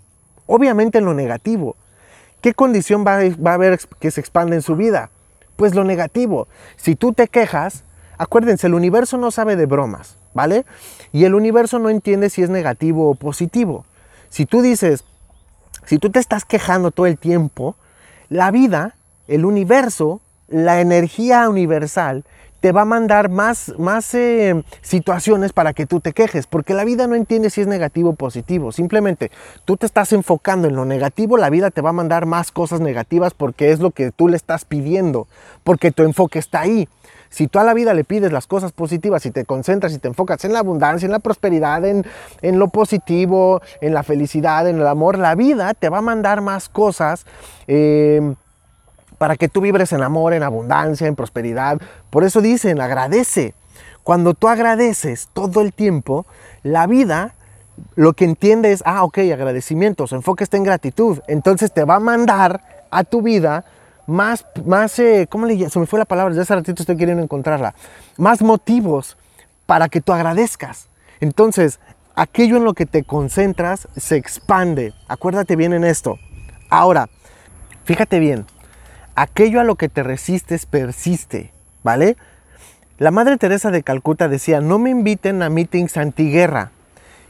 Obviamente 0.47 0.97
en 0.97 1.05
lo 1.05 1.13
negativo. 1.13 1.75
¿Qué 2.41 2.53
condición 2.53 3.05
va, 3.05 3.19
a 3.19 3.53
haber 3.53 3.79
que 3.99 4.09
se 4.09 4.19
expande 4.19 4.55
en 4.55 4.61
su 4.61 4.75
vida? 4.75 5.11
Pues 5.57 5.75
lo 5.75 5.83
negativo. 5.83 6.47
Si 6.75 6.95
tú 6.95 7.13
te 7.13 7.27
quejas, 7.27 7.83
acuérdense, 8.17 8.67
el 8.67 8.73
universo 8.73 9.17
no 9.17 9.29
sabe 9.29 9.55
de 9.55 9.67
bromas, 9.67 10.17
¿vale? 10.33 10.65
Y 11.11 11.25
el 11.25 11.35
universo 11.35 11.77
no 11.77 11.89
entiende 11.89 12.29
si 12.29 12.41
es 12.41 12.49
negativo 12.49 13.09
o 13.09 13.15
positivo. 13.15 13.85
Si 14.29 14.45
tú 14.45 14.61
dices, 14.61 15.03
si 15.85 15.99
tú 15.99 16.09
te 16.09 16.19
estás 16.19 16.45
quejando 16.45 16.91
todo 16.91 17.05
el 17.05 17.17
tiempo, 17.17 17.75
la 18.29 18.49
vida, 18.49 18.95
el 19.27 19.45
universo, 19.45 20.21
la 20.51 20.81
energía 20.81 21.49
universal 21.49 22.23
te 22.61 22.71
va 22.71 22.81
a 22.81 22.85
mandar 22.85 23.29
más, 23.29 23.73
más 23.79 24.13
eh, 24.13 24.63
situaciones 24.81 25.51
para 25.51 25.73
que 25.73 25.87
tú 25.87 25.99
te 25.99 26.13
quejes, 26.13 26.45
porque 26.45 26.75
la 26.75 26.85
vida 26.85 27.07
no 27.07 27.15
entiende 27.15 27.49
si 27.49 27.61
es 27.61 27.67
negativo 27.67 28.11
o 28.11 28.13
positivo. 28.13 28.71
Simplemente 28.71 29.31
tú 29.65 29.77
te 29.77 29.87
estás 29.87 30.13
enfocando 30.13 30.67
en 30.67 30.75
lo 30.75 30.85
negativo, 30.85 31.37
la 31.37 31.49
vida 31.49 31.71
te 31.71 31.81
va 31.81 31.89
a 31.89 31.93
mandar 31.93 32.27
más 32.27 32.51
cosas 32.51 32.79
negativas 32.79 33.33
porque 33.33 33.71
es 33.71 33.79
lo 33.79 33.89
que 33.89 34.11
tú 34.11 34.27
le 34.27 34.37
estás 34.37 34.63
pidiendo, 34.63 35.27
porque 35.63 35.91
tu 35.91 36.03
enfoque 36.03 36.37
está 36.37 36.61
ahí. 36.61 36.87
Si 37.29 37.47
tú 37.47 37.59
a 37.59 37.63
la 37.63 37.73
vida 37.73 37.93
le 37.93 38.03
pides 38.03 38.31
las 38.31 38.45
cosas 38.45 38.73
positivas 38.73 39.25
y 39.25 39.31
te 39.31 39.45
concentras 39.45 39.93
y 39.93 39.97
te 39.97 40.09
enfocas 40.09 40.43
en 40.45 40.53
la 40.53 40.59
abundancia, 40.59 41.05
en 41.05 41.13
la 41.13 41.19
prosperidad, 41.19 41.83
en, 41.85 42.03
lo 42.59 42.67
positivo, 42.67 43.61
en 43.79 43.93
la 43.93 44.03
felicidad, 44.03 44.67
en 44.67 44.79
el 44.79 44.85
amor, 44.85 45.17
la 45.17 45.33
vida 45.33 45.73
te 45.73 45.89
va 45.89 45.99
a 45.99 46.01
mandar 46.01 46.41
más 46.41 46.67
cosas. 46.67 47.25
Eh, 47.67 48.35
para 49.21 49.37
que 49.37 49.49
tú 49.49 49.61
vibres 49.61 49.93
en 49.93 50.01
amor, 50.01 50.33
en 50.33 50.41
abundancia, 50.41 51.05
en 51.05 51.15
prosperidad. 51.15 51.79
Por 52.09 52.23
eso 52.23 52.41
dicen, 52.41 52.81
agradece. 52.81 53.53
Cuando 54.01 54.33
tú 54.33 54.47
agradeces 54.47 55.29
todo 55.31 55.61
el 55.61 55.73
tiempo, 55.73 56.25
la 56.63 56.87
vida 56.87 57.35
lo 57.93 58.13
que 58.13 58.25
entiende 58.25 58.71
es, 58.71 58.81
ah, 58.83 59.03
ok, 59.03 59.19
agradecimiento, 59.31 60.07
su 60.07 60.15
enfoque 60.15 60.43
está 60.43 60.57
en 60.57 60.63
gratitud. 60.63 61.19
Entonces 61.27 61.71
te 61.71 61.83
va 61.83 61.97
a 61.97 61.99
mandar 61.99 62.61
a 62.89 63.03
tu 63.03 63.21
vida 63.21 63.63
más, 64.07 64.43
más 64.65 64.97
eh, 64.97 65.27
¿cómo 65.29 65.45
le 65.45 65.69
Se 65.69 65.77
me 65.77 65.85
fue 65.85 65.99
la 65.99 66.05
palabra, 66.05 66.33
ya 66.33 66.41
hace 66.41 66.55
ratito 66.55 66.81
estoy 66.81 66.97
queriendo 66.97 67.21
encontrarla. 67.21 67.75
Más 68.17 68.41
motivos 68.41 69.17
para 69.67 69.87
que 69.87 70.01
tú 70.01 70.13
agradezcas. 70.13 70.87
Entonces, 71.19 71.79
aquello 72.15 72.57
en 72.57 72.63
lo 72.63 72.73
que 72.73 72.87
te 72.87 73.03
concentras 73.03 73.87
se 73.95 74.15
expande. 74.15 74.95
Acuérdate 75.07 75.55
bien 75.55 75.73
en 75.73 75.83
esto. 75.83 76.17
Ahora, 76.71 77.07
fíjate 77.83 78.17
bien, 78.17 78.47
aquello 79.15 79.59
a 79.59 79.63
lo 79.63 79.75
que 79.75 79.89
te 79.89 80.03
resistes 80.03 80.65
persiste, 80.65 81.51
¿vale? 81.83 82.17
La 82.97 83.11
Madre 83.11 83.37
Teresa 83.37 83.71
de 83.71 83.83
Calcuta 83.83 84.27
decía, 84.27 84.61
no 84.61 84.77
me 84.77 84.91
inviten 84.91 85.41
a 85.41 85.49
meetings 85.49 85.97
antiguerra, 85.97 86.71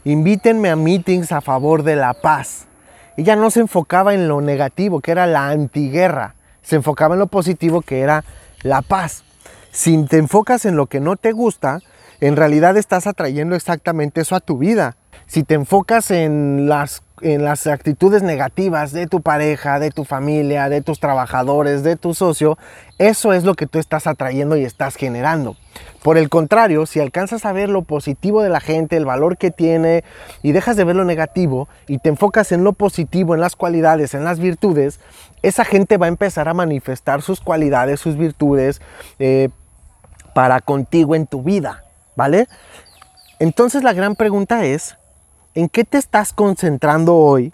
invítenme 0.04 0.70
a 0.70 0.76
meetings 0.76 1.32
a 1.32 1.40
favor 1.40 1.82
de 1.82 1.96
la 1.96 2.12
paz. 2.14 2.66
Ella 3.16 3.36
no 3.36 3.50
se 3.50 3.60
enfocaba 3.60 4.14
en 4.14 4.28
lo 4.28 4.40
negativo, 4.40 5.00
que 5.00 5.12
era 5.12 5.26
la 5.26 5.48
antiguerra, 5.48 6.34
se 6.62 6.76
enfocaba 6.76 7.14
en 7.14 7.20
lo 7.20 7.26
positivo, 7.26 7.82
que 7.82 8.00
era 8.00 8.24
la 8.62 8.82
paz. 8.82 9.24
Si 9.70 10.04
te 10.04 10.18
enfocas 10.18 10.66
en 10.66 10.76
lo 10.76 10.86
que 10.86 11.00
no 11.00 11.16
te 11.16 11.32
gusta, 11.32 11.80
en 12.20 12.36
realidad 12.36 12.76
estás 12.76 13.06
atrayendo 13.06 13.56
exactamente 13.56 14.20
eso 14.20 14.36
a 14.36 14.40
tu 14.40 14.58
vida. 14.58 14.96
Si 15.32 15.44
te 15.44 15.54
enfocas 15.54 16.10
en 16.10 16.68
las 16.68 17.02
en 17.22 17.42
las 17.42 17.66
actitudes 17.66 18.22
negativas 18.22 18.92
de 18.92 19.06
tu 19.06 19.22
pareja, 19.22 19.78
de 19.78 19.90
tu 19.90 20.04
familia, 20.04 20.68
de 20.68 20.82
tus 20.82 21.00
trabajadores, 21.00 21.82
de 21.82 21.96
tu 21.96 22.12
socio, 22.12 22.58
eso 22.98 23.32
es 23.32 23.44
lo 23.44 23.54
que 23.54 23.66
tú 23.66 23.78
estás 23.78 24.06
atrayendo 24.06 24.58
y 24.58 24.64
estás 24.66 24.94
generando. 24.96 25.56
Por 26.02 26.18
el 26.18 26.28
contrario, 26.28 26.84
si 26.84 27.00
alcanzas 27.00 27.46
a 27.46 27.52
ver 27.52 27.70
lo 27.70 27.80
positivo 27.80 28.42
de 28.42 28.50
la 28.50 28.60
gente, 28.60 28.98
el 28.98 29.06
valor 29.06 29.38
que 29.38 29.50
tiene 29.50 30.04
y 30.42 30.52
dejas 30.52 30.76
de 30.76 30.84
ver 30.84 30.96
lo 30.96 31.06
negativo 31.06 31.66
y 31.86 31.96
te 31.96 32.10
enfocas 32.10 32.52
en 32.52 32.62
lo 32.62 32.74
positivo, 32.74 33.34
en 33.34 33.40
las 33.40 33.56
cualidades, 33.56 34.12
en 34.12 34.24
las 34.24 34.38
virtudes, 34.38 35.00
esa 35.40 35.64
gente 35.64 35.96
va 35.96 36.06
a 36.06 36.10
empezar 36.10 36.46
a 36.46 36.52
manifestar 36.52 37.22
sus 37.22 37.40
cualidades, 37.40 38.00
sus 38.00 38.18
virtudes 38.18 38.82
eh, 39.18 39.48
para 40.34 40.60
contigo 40.60 41.14
en 41.14 41.26
tu 41.26 41.42
vida, 41.42 41.84
¿vale? 42.16 42.48
Entonces 43.38 43.82
la 43.82 43.94
gran 43.94 44.14
pregunta 44.14 44.66
es, 44.66 44.98
¿en 45.54 45.68
qué 45.68 45.84
te 45.84 45.98
estás 45.98 46.32
concentrando 46.32 47.16
hoy 47.16 47.52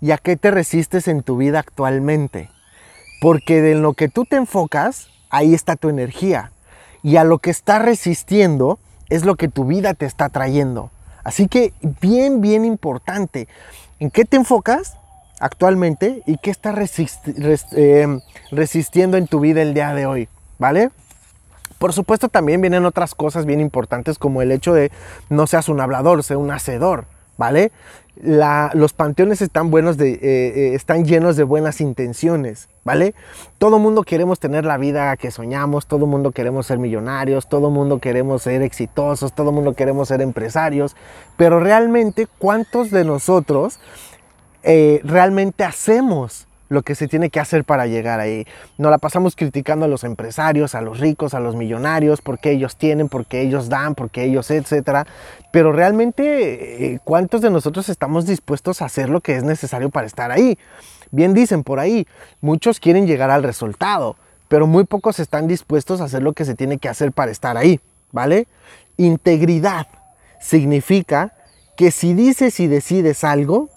y 0.00 0.10
a 0.10 0.18
qué 0.18 0.36
te 0.36 0.50
resistes 0.50 1.08
en 1.08 1.22
tu 1.22 1.36
vida 1.36 1.58
actualmente? 1.60 2.50
Porque 3.20 3.60
de 3.60 3.74
lo 3.74 3.94
que 3.94 4.08
tú 4.08 4.24
te 4.24 4.36
enfocas, 4.36 5.08
ahí 5.30 5.54
está 5.54 5.76
tu 5.76 5.88
energía. 5.88 6.52
Y 7.02 7.16
a 7.16 7.24
lo 7.24 7.38
que 7.38 7.50
estás 7.50 7.82
resistiendo 7.82 8.78
es 9.08 9.24
lo 9.24 9.36
que 9.36 9.48
tu 9.48 9.64
vida 9.64 9.94
te 9.94 10.06
está 10.06 10.28
trayendo. 10.28 10.90
Así 11.22 11.48
que 11.48 11.72
bien, 12.00 12.40
bien 12.40 12.64
importante. 12.64 13.48
¿En 13.98 14.10
qué 14.10 14.24
te 14.24 14.36
enfocas 14.36 14.96
actualmente 15.40 16.22
y 16.26 16.38
qué 16.38 16.50
estás 16.50 16.76
eh, 17.72 18.20
resistiendo 18.50 19.16
en 19.16 19.26
tu 19.26 19.40
vida 19.40 19.62
el 19.62 19.74
día 19.74 19.94
de 19.94 20.06
hoy? 20.06 20.28
¿Vale? 20.58 20.90
Por 21.78 21.92
supuesto 21.92 22.28
también 22.28 22.60
vienen 22.60 22.86
otras 22.86 23.14
cosas 23.14 23.44
bien 23.46 23.60
importantes 23.60 24.18
como 24.18 24.42
el 24.42 24.52
hecho 24.52 24.72
de 24.72 24.90
no 25.28 25.46
seas 25.46 25.68
un 25.68 25.80
hablador, 25.80 26.22
sea 26.22 26.38
un 26.38 26.50
hacedor, 26.50 27.06
¿vale? 27.36 27.72
los 28.22 28.92
panteones 28.92 29.42
están, 29.42 29.70
buenos 29.70 29.98
eh, 29.98 30.20
eh, 30.22 30.74
están 30.74 31.04
llenos 31.04 31.36
de 31.36 31.42
buenas 31.42 31.80
intenciones, 31.80 32.68
¿vale? 32.84 33.14
Todo 33.58 33.78
mundo 33.80 34.04
queremos 34.04 34.38
tener 34.38 34.64
la 34.64 34.78
vida 34.78 35.16
que 35.16 35.32
soñamos, 35.32 35.86
todo 35.86 36.06
mundo 36.06 36.30
queremos 36.30 36.66
ser 36.66 36.78
millonarios, 36.78 37.48
todo 37.48 37.70
mundo 37.70 37.98
queremos 37.98 38.42
ser 38.42 38.62
exitosos, 38.62 39.32
todo 39.32 39.50
mundo 39.50 39.74
queremos 39.74 40.08
ser 40.08 40.20
empresarios, 40.20 40.94
pero 41.36 41.58
realmente, 41.58 42.28
¿cuántos 42.38 42.90
de 42.92 43.04
nosotros 43.04 43.80
eh, 44.62 45.00
realmente 45.02 45.64
hacemos 45.64 46.46
lo 46.68 46.82
que 46.82 46.94
se 46.94 47.08
tiene 47.08 47.30
que 47.30 47.40
hacer 47.40 47.64
para 47.64 47.86
llegar 47.86 48.20
ahí. 48.20 48.46
No 48.78 48.90
la 48.90 48.98
pasamos 48.98 49.36
criticando 49.36 49.84
a 49.84 49.88
los 49.88 50.04
empresarios, 50.04 50.74
a 50.74 50.80
los 50.80 50.98
ricos, 51.00 51.34
a 51.34 51.40
los 51.40 51.56
millonarios, 51.56 52.20
porque 52.20 52.50
ellos 52.50 52.76
tienen, 52.76 53.08
porque 53.08 53.40
ellos 53.40 53.68
dan, 53.68 53.94
porque 53.94 54.24
ellos, 54.24 54.50
etcétera. 54.50 55.06
Pero 55.50 55.72
realmente, 55.72 56.94
eh, 56.94 56.98
¿cuántos 57.04 57.40
de 57.42 57.50
nosotros 57.50 57.88
estamos 57.88 58.26
dispuestos 58.26 58.82
a 58.82 58.86
hacer 58.86 59.08
lo 59.08 59.20
que 59.20 59.36
es 59.36 59.44
necesario 59.44 59.90
para 59.90 60.06
estar 60.06 60.30
ahí? 60.30 60.58
Bien 61.10 61.34
dicen 61.34 61.62
por 61.62 61.78
ahí, 61.78 62.06
muchos 62.40 62.80
quieren 62.80 63.06
llegar 63.06 63.30
al 63.30 63.42
resultado, 63.42 64.16
pero 64.48 64.66
muy 64.66 64.84
pocos 64.84 65.20
están 65.20 65.46
dispuestos 65.46 66.00
a 66.00 66.04
hacer 66.04 66.22
lo 66.22 66.32
que 66.32 66.44
se 66.44 66.54
tiene 66.54 66.78
que 66.78 66.88
hacer 66.88 67.12
para 67.12 67.30
estar 67.30 67.56
ahí, 67.56 67.78
¿vale? 68.10 68.48
Integridad 68.96 69.86
significa 70.40 71.32
que 71.76 71.90
si 71.90 72.14
dices 72.14 72.58
y 72.60 72.66
decides 72.66 73.24
algo, 73.24 73.68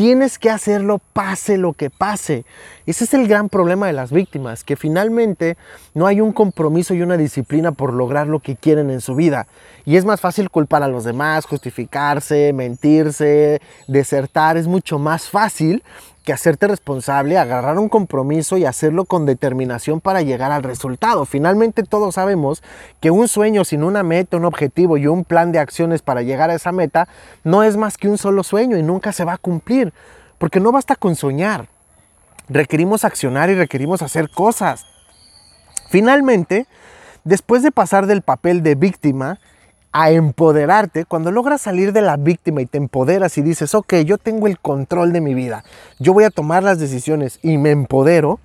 Tienes 0.00 0.38
que 0.38 0.48
hacerlo 0.48 0.98
pase 1.12 1.58
lo 1.58 1.74
que 1.74 1.90
pase. 1.90 2.46
Ese 2.86 3.04
es 3.04 3.12
el 3.12 3.28
gran 3.28 3.50
problema 3.50 3.86
de 3.86 3.92
las 3.92 4.12
víctimas, 4.12 4.64
que 4.64 4.74
finalmente 4.74 5.58
no 5.92 6.06
hay 6.06 6.22
un 6.22 6.32
compromiso 6.32 6.94
y 6.94 7.02
una 7.02 7.18
disciplina 7.18 7.72
por 7.72 7.92
lograr 7.92 8.26
lo 8.26 8.40
que 8.40 8.56
quieren 8.56 8.88
en 8.88 9.02
su 9.02 9.14
vida. 9.14 9.46
Y 9.84 9.96
es 9.96 10.06
más 10.06 10.22
fácil 10.22 10.48
culpar 10.48 10.82
a 10.82 10.88
los 10.88 11.04
demás, 11.04 11.44
justificarse, 11.44 12.54
mentirse, 12.54 13.60
desertar. 13.88 14.56
Es 14.56 14.66
mucho 14.66 14.98
más 14.98 15.28
fácil 15.28 15.82
que 16.24 16.32
hacerte 16.32 16.68
responsable, 16.68 17.38
agarrar 17.38 17.78
un 17.78 17.88
compromiso 17.88 18.56
y 18.56 18.64
hacerlo 18.64 19.04
con 19.04 19.26
determinación 19.26 20.00
para 20.00 20.22
llegar 20.22 20.52
al 20.52 20.62
resultado. 20.62 21.24
Finalmente 21.24 21.82
todos 21.82 22.16
sabemos 22.16 22.62
que 23.00 23.10
un 23.10 23.26
sueño 23.28 23.64
sin 23.64 23.82
una 23.82 24.02
meta, 24.02 24.36
un 24.36 24.44
objetivo 24.44 24.96
y 24.96 25.06
un 25.06 25.24
plan 25.24 25.52
de 25.52 25.58
acciones 25.58 26.02
para 26.02 26.22
llegar 26.22 26.50
a 26.50 26.54
esa 26.54 26.72
meta 26.72 27.08
no 27.44 27.62
es 27.62 27.76
más 27.76 27.96
que 27.96 28.08
un 28.08 28.18
solo 28.18 28.42
sueño 28.42 28.76
y 28.76 28.82
nunca 28.82 29.12
se 29.12 29.24
va 29.24 29.34
a 29.34 29.38
cumplir, 29.38 29.92
porque 30.38 30.60
no 30.60 30.72
basta 30.72 30.94
con 30.96 31.16
soñar. 31.16 31.68
Requerimos 32.48 33.04
accionar 33.04 33.48
y 33.48 33.54
requerimos 33.54 34.02
hacer 34.02 34.28
cosas. 34.28 34.84
Finalmente, 35.88 36.66
después 37.24 37.62
de 37.62 37.72
pasar 37.72 38.06
del 38.06 38.22
papel 38.22 38.62
de 38.62 38.74
víctima, 38.74 39.38
a 39.92 40.10
empoderarte, 40.10 41.04
cuando 41.04 41.32
logras 41.32 41.60
salir 41.60 41.92
de 41.92 42.02
la 42.02 42.16
víctima 42.16 42.62
y 42.62 42.66
te 42.66 42.78
empoderas 42.78 43.36
y 43.38 43.42
dices, 43.42 43.74
ok, 43.74 43.94
yo 44.04 44.18
tengo 44.18 44.46
el 44.46 44.58
control 44.58 45.12
de 45.12 45.20
mi 45.20 45.34
vida, 45.34 45.64
yo 45.98 46.12
voy 46.12 46.24
a 46.24 46.30
tomar 46.30 46.62
las 46.62 46.78
decisiones 46.78 47.40
y 47.42 47.58
me 47.58 47.70
empodero, 47.70 48.38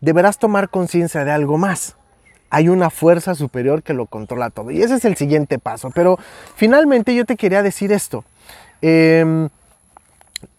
deberás 0.00 0.38
tomar 0.38 0.68
conciencia 0.68 1.24
de 1.24 1.32
algo 1.32 1.58
más. 1.58 1.96
Hay 2.50 2.68
una 2.68 2.90
fuerza 2.90 3.34
superior 3.34 3.82
que 3.82 3.94
lo 3.94 4.06
controla 4.06 4.50
todo. 4.50 4.70
Y 4.70 4.82
ese 4.82 4.96
es 4.96 5.06
el 5.06 5.16
siguiente 5.16 5.58
paso. 5.58 5.90
Pero 5.94 6.18
finalmente 6.54 7.14
yo 7.14 7.24
te 7.24 7.36
quería 7.36 7.62
decir 7.62 7.92
esto. 7.92 8.26
Em, 8.82 9.48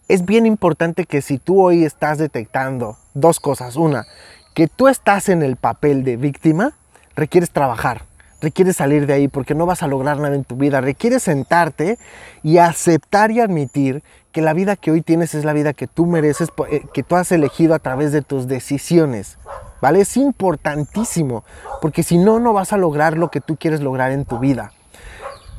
es 0.08 0.24
bien 0.24 0.44
importante 0.44 1.04
que 1.04 1.22
si 1.22 1.38
tú 1.38 1.62
hoy 1.62 1.84
estás 1.84 2.18
detectando 2.18 2.96
dos 3.14 3.38
cosas. 3.38 3.76
Una, 3.76 4.06
que 4.54 4.66
tú 4.66 4.88
estás 4.88 5.28
en 5.28 5.44
el 5.44 5.54
papel 5.54 6.02
de 6.02 6.16
víctima, 6.16 6.72
requieres 7.14 7.50
trabajar 7.50 8.02
requieres 8.44 8.76
salir 8.76 9.06
de 9.06 9.14
ahí 9.14 9.28
porque 9.28 9.54
no 9.54 9.66
vas 9.66 9.82
a 9.82 9.88
lograr 9.88 10.18
nada 10.18 10.36
en 10.36 10.44
tu 10.44 10.54
vida. 10.54 10.80
Requieres 10.80 11.24
sentarte 11.24 11.98
y 12.44 12.58
aceptar 12.58 13.32
y 13.32 13.40
admitir 13.40 14.04
que 14.30 14.42
la 14.42 14.52
vida 14.52 14.76
que 14.76 14.90
hoy 14.90 15.02
tienes 15.02 15.34
es 15.34 15.44
la 15.44 15.52
vida 15.52 15.72
que 15.72 15.86
tú 15.86 16.06
mereces, 16.06 16.50
eh, 16.70 16.82
que 16.92 17.02
tú 17.02 17.16
has 17.16 17.32
elegido 17.32 17.74
a 17.74 17.78
través 17.80 18.12
de 18.12 18.22
tus 18.22 18.46
decisiones. 18.46 19.38
¿Vale? 19.80 20.00
Es 20.00 20.16
importantísimo 20.16 21.44
porque 21.82 22.02
si 22.02 22.16
no, 22.16 22.38
no 22.38 22.52
vas 22.52 22.72
a 22.72 22.76
lograr 22.76 23.18
lo 23.18 23.30
que 23.30 23.40
tú 23.40 23.56
quieres 23.56 23.80
lograr 23.80 24.12
en 24.12 24.24
tu 24.24 24.38
vida. 24.38 24.72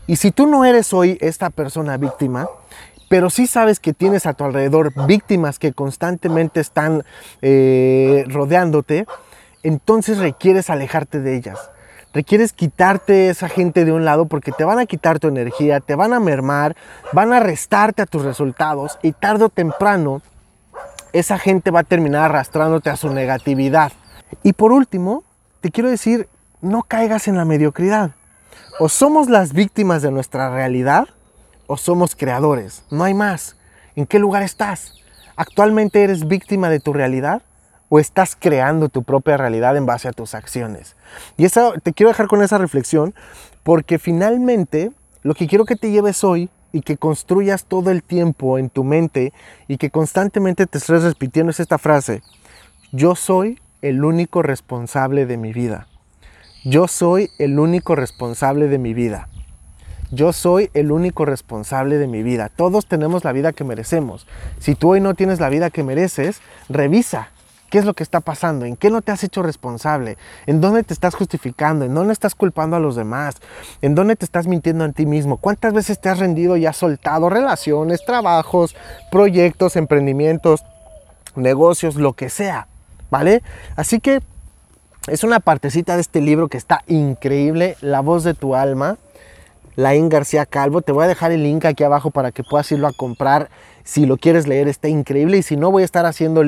Y 0.07 0.15
si 0.15 0.31
tú 0.31 0.47
no 0.47 0.65
eres 0.65 0.93
hoy 0.93 1.17
esta 1.21 1.49
persona 1.49 1.97
víctima, 1.97 2.47
pero 3.09 3.29
sí 3.29 3.47
sabes 3.47 3.79
que 3.79 3.93
tienes 3.93 4.25
a 4.25 4.33
tu 4.33 4.43
alrededor 4.43 4.93
víctimas 5.05 5.59
que 5.59 5.73
constantemente 5.73 6.59
están 6.59 7.03
eh, 7.41 8.23
rodeándote, 8.27 9.05
entonces 9.63 10.17
requieres 10.17 10.69
alejarte 10.69 11.19
de 11.19 11.35
ellas 11.35 11.69
requieres 12.15 12.54
quitarte 12.54 13.30
esa 13.30 13.49
gente 13.49 13.84
de 13.84 13.91
un 13.91 14.06
lado 14.06 14.25
porque 14.25 14.54
te 14.54 14.63
van 14.63 14.80
a 14.80 14.86
quitar 14.86 15.19
tu 15.19 15.28
energía, 15.28 15.82
te 15.82 15.95
van 15.95 16.13
a 16.13 16.21
mermar, 16.21 16.75
van 17.12 17.34
a 17.34 17.41
restarte 17.41 18.01
a 18.01 18.06
tus 18.06 18.23
resultados 18.23 18.97
y 19.04 19.12
tarde 19.12 19.43
o 19.43 19.49
temprano 19.49 20.21
esa 21.12 21.38
gente 21.38 21.71
va 21.71 21.82
a 21.82 21.84
terminar 21.84 22.23
arrastrándote 22.23 22.89
a 22.89 22.95
su 22.95 23.10
negatividad. 23.10 23.91
Y 24.43 24.54
por 24.54 24.71
último, 24.71 25.23
te 25.60 25.71
quiero 25.71 25.89
decir, 25.89 26.28
no 26.62 26.84
caigas 26.84 27.28
en 27.28 27.38
la 27.38 27.45
mediocridad. 27.45 28.12
O 28.80 28.89
somos 28.89 29.30
las 29.30 29.54
víctimas 29.54 30.01
de 30.01 30.12
nuestra 30.12 30.49
realidad 30.49 31.08
o 31.67 31.78
somos 31.78 32.15
creadores. 32.15 32.84
No 32.91 33.04
hay 33.04 33.13
más. 33.13 33.58
¿En 33.95 34.06
qué 34.06 34.19
lugar 34.19 34.43
estás? 34.43 34.93
¿Actualmente 35.36 36.04
eres 36.04 36.28
víctima 36.28 36.69
de 36.69 36.80
tu 36.80 36.93
realidad 36.93 37.41
o 37.89 37.99
estás 37.99 38.35
creando 38.35 38.89
tu 38.89 39.03
propia 39.03 39.37
realidad 39.37 39.77
en 39.77 39.85
base 39.85 40.07
a 40.07 40.13
tus 40.13 40.35
acciones? 40.35 40.95
Y 41.37 41.45
eso 41.45 41.73
te 41.83 41.93
quiero 41.93 42.09
dejar 42.09 42.27
con 42.27 42.41
esa 42.41 42.57
reflexión 42.57 43.13
porque 43.63 43.99
finalmente 43.99 44.91
lo 45.23 45.33
que 45.33 45.47
quiero 45.47 45.65
que 45.65 45.75
te 45.75 45.91
lleves 45.91 46.23
hoy 46.23 46.49
y 46.71 46.81
que 46.81 46.97
construyas 46.97 47.65
todo 47.65 47.89
el 47.89 48.03
tiempo 48.03 48.57
en 48.57 48.69
tu 48.69 48.83
mente 48.83 49.33
y 49.67 49.77
que 49.77 49.89
constantemente 49.89 50.67
te 50.67 50.77
estés 50.77 51.03
repitiendo 51.03 51.51
es 51.51 51.59
esta 51.59 51.77
frase. 51.77 52.21
Yo 52.91 53.15
soy 53.15 53.59
el 53.81 54.03
único 54.03 54.41
responsable 54.41 55.25
de 55.25 55.37
mi 55.37 55.53
vida. 55.53 55.87
Yo 56.63 56.87
soy 56.87 57.29
el 57.39 57.59
único 57.59 57.95
responsable 57.95 58.67
de 58.67 58.77
mi 58.77 58.93
vida. 58.93 59.29
Yo 60.11 60.33
soy 60.33 60.69
el 60.73 60.91
único 60.91 61.25
responsable 61.25 61.97
de 61.97 62.07
mi 62.07 62.23
vida. 62.23 62.49
Todos 62.55 62.87
tenemos 62.87 63.23
la 63.23 63.31
vida 63.31 63.53
que 63.53 63.63
merecemos. 63.63 64.27
Si 64.59 64.75
tú 64.75 64.91
hoy 64.91 65.01
no 65.01 65.13
tienes 65.13 65.39
la 65.39 65.49
vida 65.49 65.69
que 65.69 65.83
mereces, 65.83 66.41
revisa 66.69 67.29
¿Qué 67.75 67.79
es 67.79 67.85
lo 67.85 67.93
que 67.93 68.03
está 68.03 68.21
pasando? 68.21 68.63
¿En 68.63 68.77
qué 68.77 68.89
no 68.89 69.01
te 69.01 69.11
has 69.11 69.21
hecho 69.25 69.43
responsable? 69.43 70.17
¿En 70.45 70.61
dónde 70.61 70.83
te 70.83 70.93
estás 70.93 71.13
justificando? 71.13 71.83
¿En 71.83 71.93
dónde 71.93 72.13
estás 72.13 72.33
culpando 72.33 72.77
a 72.77 72.79
los 72.79 72.95
demás? 72.95 73.35
¿En 73.81 73.95
dónde 73.95 74.15
te 74.15 74.23
estás 74.23 74.47
mintiendo 74.47 74.85
a 74.85 74.91
ti 74.93 75.05
mismo? 75.05 75.35
¿Cuántas 75.35 75.73
veces 75.73 75.99
te 75.99 76.07
has 76.07 76.19
rendido 76.19 76.55
y 76.55 76.65
has 76.65 76.77
soltado 76.77 77.29
relaciones, 77.29 78.05
trabajos, 78.05 78.77
proyectos, 79.11 79.75
emprendimientos, 79.75 80.63
negocios, 81.35 81.95
lo 81.95 82.13
que 82.13 82.29
sea? 82.29 82.69
¿Vale? 83.11 83.43
Así 83.75 83.99
que 83.99 84.21
es 85.07 85.25
una 85.25 85.41
partecita 85.41 85.95
de 85.95 86.01
este 86.01 86.21
libro 86.21 86.47
que 86.47 86.55
está 86.55 86.81
increíble, 86.88 87.75
La 87.81 87.99
voz 87.99 88.23
de 88.23 88.35
tu 88.35 88.55
alma. 88.55 88.95
Laín 89.75 90.09
García 90.09 90.45
Calvo. 90.45 90.81
Te 90.81 90.91
voy 90.91 91.05
a 91.05 91.07
dejar 91.07 91.31
el 91.31 91.43
link 91.43 91.65
aquí 91.65 91.83
abajo 91.83 92.11
para 92.11 92.31
que 92.31 92.43
puedas 92.43 92.71
irlo 92.71 92.88
a 92.88 92.93
comprar. 92.93 93.49
Si 93.83 94.05
lo 94.05 94.17
quieres 94.17 94.47
leer, 94.47 94.67
está 94.67 94.88
increíble. 94.88 95.38
Y 95.38 95.43
si 95.43 95.57
no, 95.57 95.71
voy 95.71 95.83
a 95.83 95.85
estar 95.85 96.05
haciendo 96.05 96.43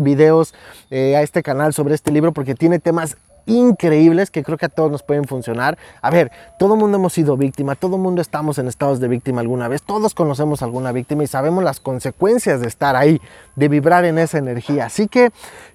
videos 0.00 0.54
eh, 0.90 1.16
a 1.16 1.22
este 1.22 1.42
canal 1.42 1.72
sobre 1.72 1.94
este 1.94 2.10
libro 2.10 2.32
porque 2.32 2.54
tiene 2.54 2.78
temas 2.78 3.16
increíbles 3.46 4.30
que 4.30 4.42
creo 4.42 4.56
que 4.58 4.66
a 4.66 4.68
todos 4.68 4.90
nos 4.90 5.02
pueden 5.02 5.24
funcionar. 5.24 5.78
A 6.00 6.10
ver, 6.10 6.30
todo 6.58 6.76
mundo 6.76 6.96
hemos 6.96 7.12
sido 7.12 7.36
víctima, 7.36 7.74
todo 7.74 7.98
mundo 7.98 8.22
estamos 8.22 8.58
en 8.58 8.68
estados 8.68 9.00
de 9.00 9.08
víctima 9.08 9.40
alguna 9.40 9.68
vez, 9.68 9.82
todos 9.82 10.14
conocemos 10.14 10.62
alguna 10.62 10.92
víctima 10.92 11.24
y 11.24 11.26
sabemos 11.26 11.64
las 11.64 11.80
consecuencias 11.80 12.60
de 12.60 12.68
estar 12.68 12.96
ahí, 12.96 13.20
de 13.56 13.68
vibrar 13.68 14.04
en 14.04 14.18
esa 14.18 14.38
energía. 14.38 14.86
Así 14.86 15.08
que 15.08 15.30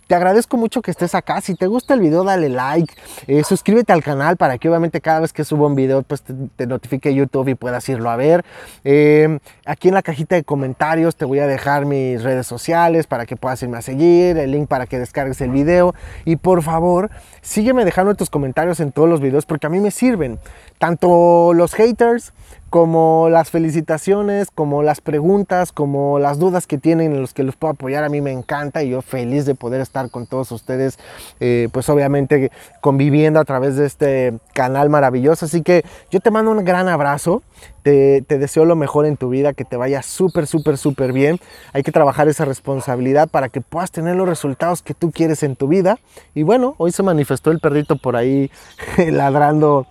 te 0.09 0.15
agradezco 0.15 0.57
mucho 0.57 0.81
que 0.81 0.89
estés 0.89 1.13
acá. 1.13 1.39
Si 1.39 1.53
te 1.53 1.67
gusta 1.67 1.93
el 1.93 1.99
video, 1.99 2.23
dale 2.23 2.49
like, 2.49 2.91
eh, 3.27 3.43
suscríbete 3.43 3.93
al 3.93 4.01
canal 4.01 4.37
para 4.37 4.57
que 4.57 4.67
obviamente 4.67 5.01
cada 5.01 5.19
vez 5.19 5.31
que 5.33 5.45
subo 5.45 5.67
un 5.67 5.75
video 5.75 6.01
pues 6.01 6.23
te, 6.23 6.65
notifique 6.65 7.13
YouTube 7.13 7.49
y 7.49 7.53
puedas 7.53 7.87
irlo 7.89 8.09
a 8.09 8.15
ver. 8.15 8.43
Eh, 8.83 9.37
aquí 9.67 9.89
en 9.89 9.93
la 9.93 10.01
cajita 10.01 10.35
de 10.35 10.43
comentarios 10.43 11.15
te 11.15 11.25
voy 11.25 11.37
a 11.37 11.45
dejar 11.45 11.85
mis 11.85 12.23
redes 12.23 12.47
sociales 12.47 13.05
para 13.05 13.27
que 13.27 13.35
puedas 13.35 13.61
irme 13.61 13.77
a 13.77 13.83
seguir, 13.83 14.39
el 14.39 14.51
link 14.51 14.67
para 14.67 14.87
que 14.87 14.97
descargues 14.97 15.41
el 15.41 15.51
video 15.51 15.93
y 16.25 16.37
por 16.37 16.63
favor 16.63 17.11
sígueme 17.43 17.85
dejando 17.85 18.15
tus 18.15 18.31
comentarios 18.31 18.79
en 18.79 18.91
todos 18.91 19.07
los 19.07 19.21
videos 19.21 19.45
porque 19.45 19.67
a 19.67 19.69
mí 19.69 19.79
me 19.79 19.91
sirven. 19.91 20.39
Tanto 20.79 21.53
los 21.53 21.75
haters 21.75 22.33
como 22.69 23.29
las 23.29 23.49
felicitaciones, 23.49 24.49
como 24.53 24.83
las 24.83 25.01
preguntas, 25.01 25.71
como 25.71 26.19
las 26.19 26.37
dudas 26.37 26.67
que 26.67 26.77
tienen 26.77 27.13
en 27.13 27.21
los 27.21 27.33
que 27.33 27.43
los 27.43 27.55
puedo 27.55 27.73
apoyar, 27.73 28.03
a 28.03 28.09
mí 28.09 28.21
me 28.21 28.31
encanta 28.31 28.83
y 28.83 28.89
yo 28.89 29.01
feliz 29.01 29.45
de 29.45 29.55
poder 29.55 29.81
estar 29.81 30.11
con 30.11 30.27
todos 30.27 30.51
ustedes, 30.51 30.99
eh, 31.39 31.69
pues 31.71 31.89
obviamente 31.89 32.51
conviviendo 32.81 33.39
a 33.39 33.45
través 33.45 33.75
de 33.75 33.85
este 33.85 34.33
canal 34.53 34.89
maravilloso. 34.89 35.45
Así 35.45 35.63
que 35.63 35.83
yo 36.11 36.19
te 36.19 36.29
mando 36.29 36.51
un 36.51 36.63
gran 36.63 36.87
abrazo, 36.87 37.41
te, 37.81 38.21
te 38.21 38.37
deseo 38.37 38.65
lo 38.65 38.75
mejor 38.75 39.07
en 39.07 39.17
tu 39.17 39.29
vida, 39.29 39.53
que 39.53 39.65
te 39.65 39.75
vaya 39.75 40.03
súper, 40.03 40.45
súper, 40.45 40.77
súper 40.77 41.11
bien. 41.11 41.39
Hay 41.73 41.81
que 41.81 41.91
trabajar 41.91 42.27
esa 42.27 42.45
responsabilidad 42.45 43.29
para 43.29 43.49
que 43.49 43.61
puedas 43.61 43.89
tener 43.89 44.15
los 44.15 44.29
resultados 44.29 44.83
que 44.83 44.93
tú 44.93 45.11
quieres 45.11 45.41
en 45.41 45.55
tu 45.55 45.67
vida. 45.67 45.97
Y 46.35 46.43
bueno, 46.43 46.75
hoy 46.77 46.91
se 46.91 47.01
manifestó 47.01 47.49
el 47.49 47.59
perrito 47.59 47.95
por 47.95 48.15
ahí 48.15 48.51
ladrando 48.97 49.87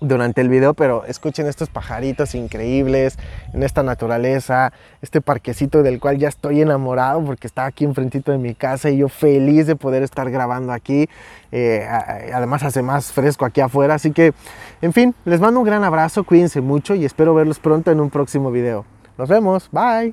durante 0.00 0.40
el 0.40 0.48
video, 0.48 0.74
pero 0.74 1.04
escuchen 1.04 1.46
estos 1.46 1.68
pajaritos 1.68 2.34
increíbles, 2.34 3.18
en 3.52 3.62
esta 3.62 3.82
naturaleza, 3.82 4.72
este 5.02 5.20
parquecito 5.20 5.82
del 5.82 6.00
cual 6.00 6.18
ya 6.18 6.28
estoy 6.28 6.62
enamorado 6.62 7.24
porque 7.24 7.46
está 7.46 7.66
aquí 7.66 7.84
enfrentito 7.84 8.32
de 8.32 8.38
mi 8.38 8.54
casa 8.54 8.90
y 8.90 8.98
yo 8.98 9.08
feliz 9.08 9.66
de 9.66 9.76
poder 9.76 10.02
estar 10.02 10.30
grabando 10.30 10.72
aquí. 10.72 11.08
Eh, 11.52 11.86
además 12.32 12.62
hace 12.62 12.82
más 12.82 13.12
fresco 13.12 13.44
aquí 13.44 13.60
afuera, 13.60 13.94
así 13.94 14.12
que, 14.12 14.32
en 14.80 14.92
fin, 14.92 15.14
les 15.24 15.40
mando 15.40 15.60
un 15.60 15.66
gran 15.66 15.84
abrazo, 15.84 16.24
cuídense 16.24 16.60
mucho 16.60 16.94
y 16.94 17.04
espero 17.04 17.34
verlos 17.34 17.58
pronto 17.58 17.90
en 17.90 18.00
un 18.00 18.10
próximo 18.10 18.50
video. 18.50 18.84
Nos 19.18 19.28
vemos, 19.28 19.68
bye. 19.70 20.08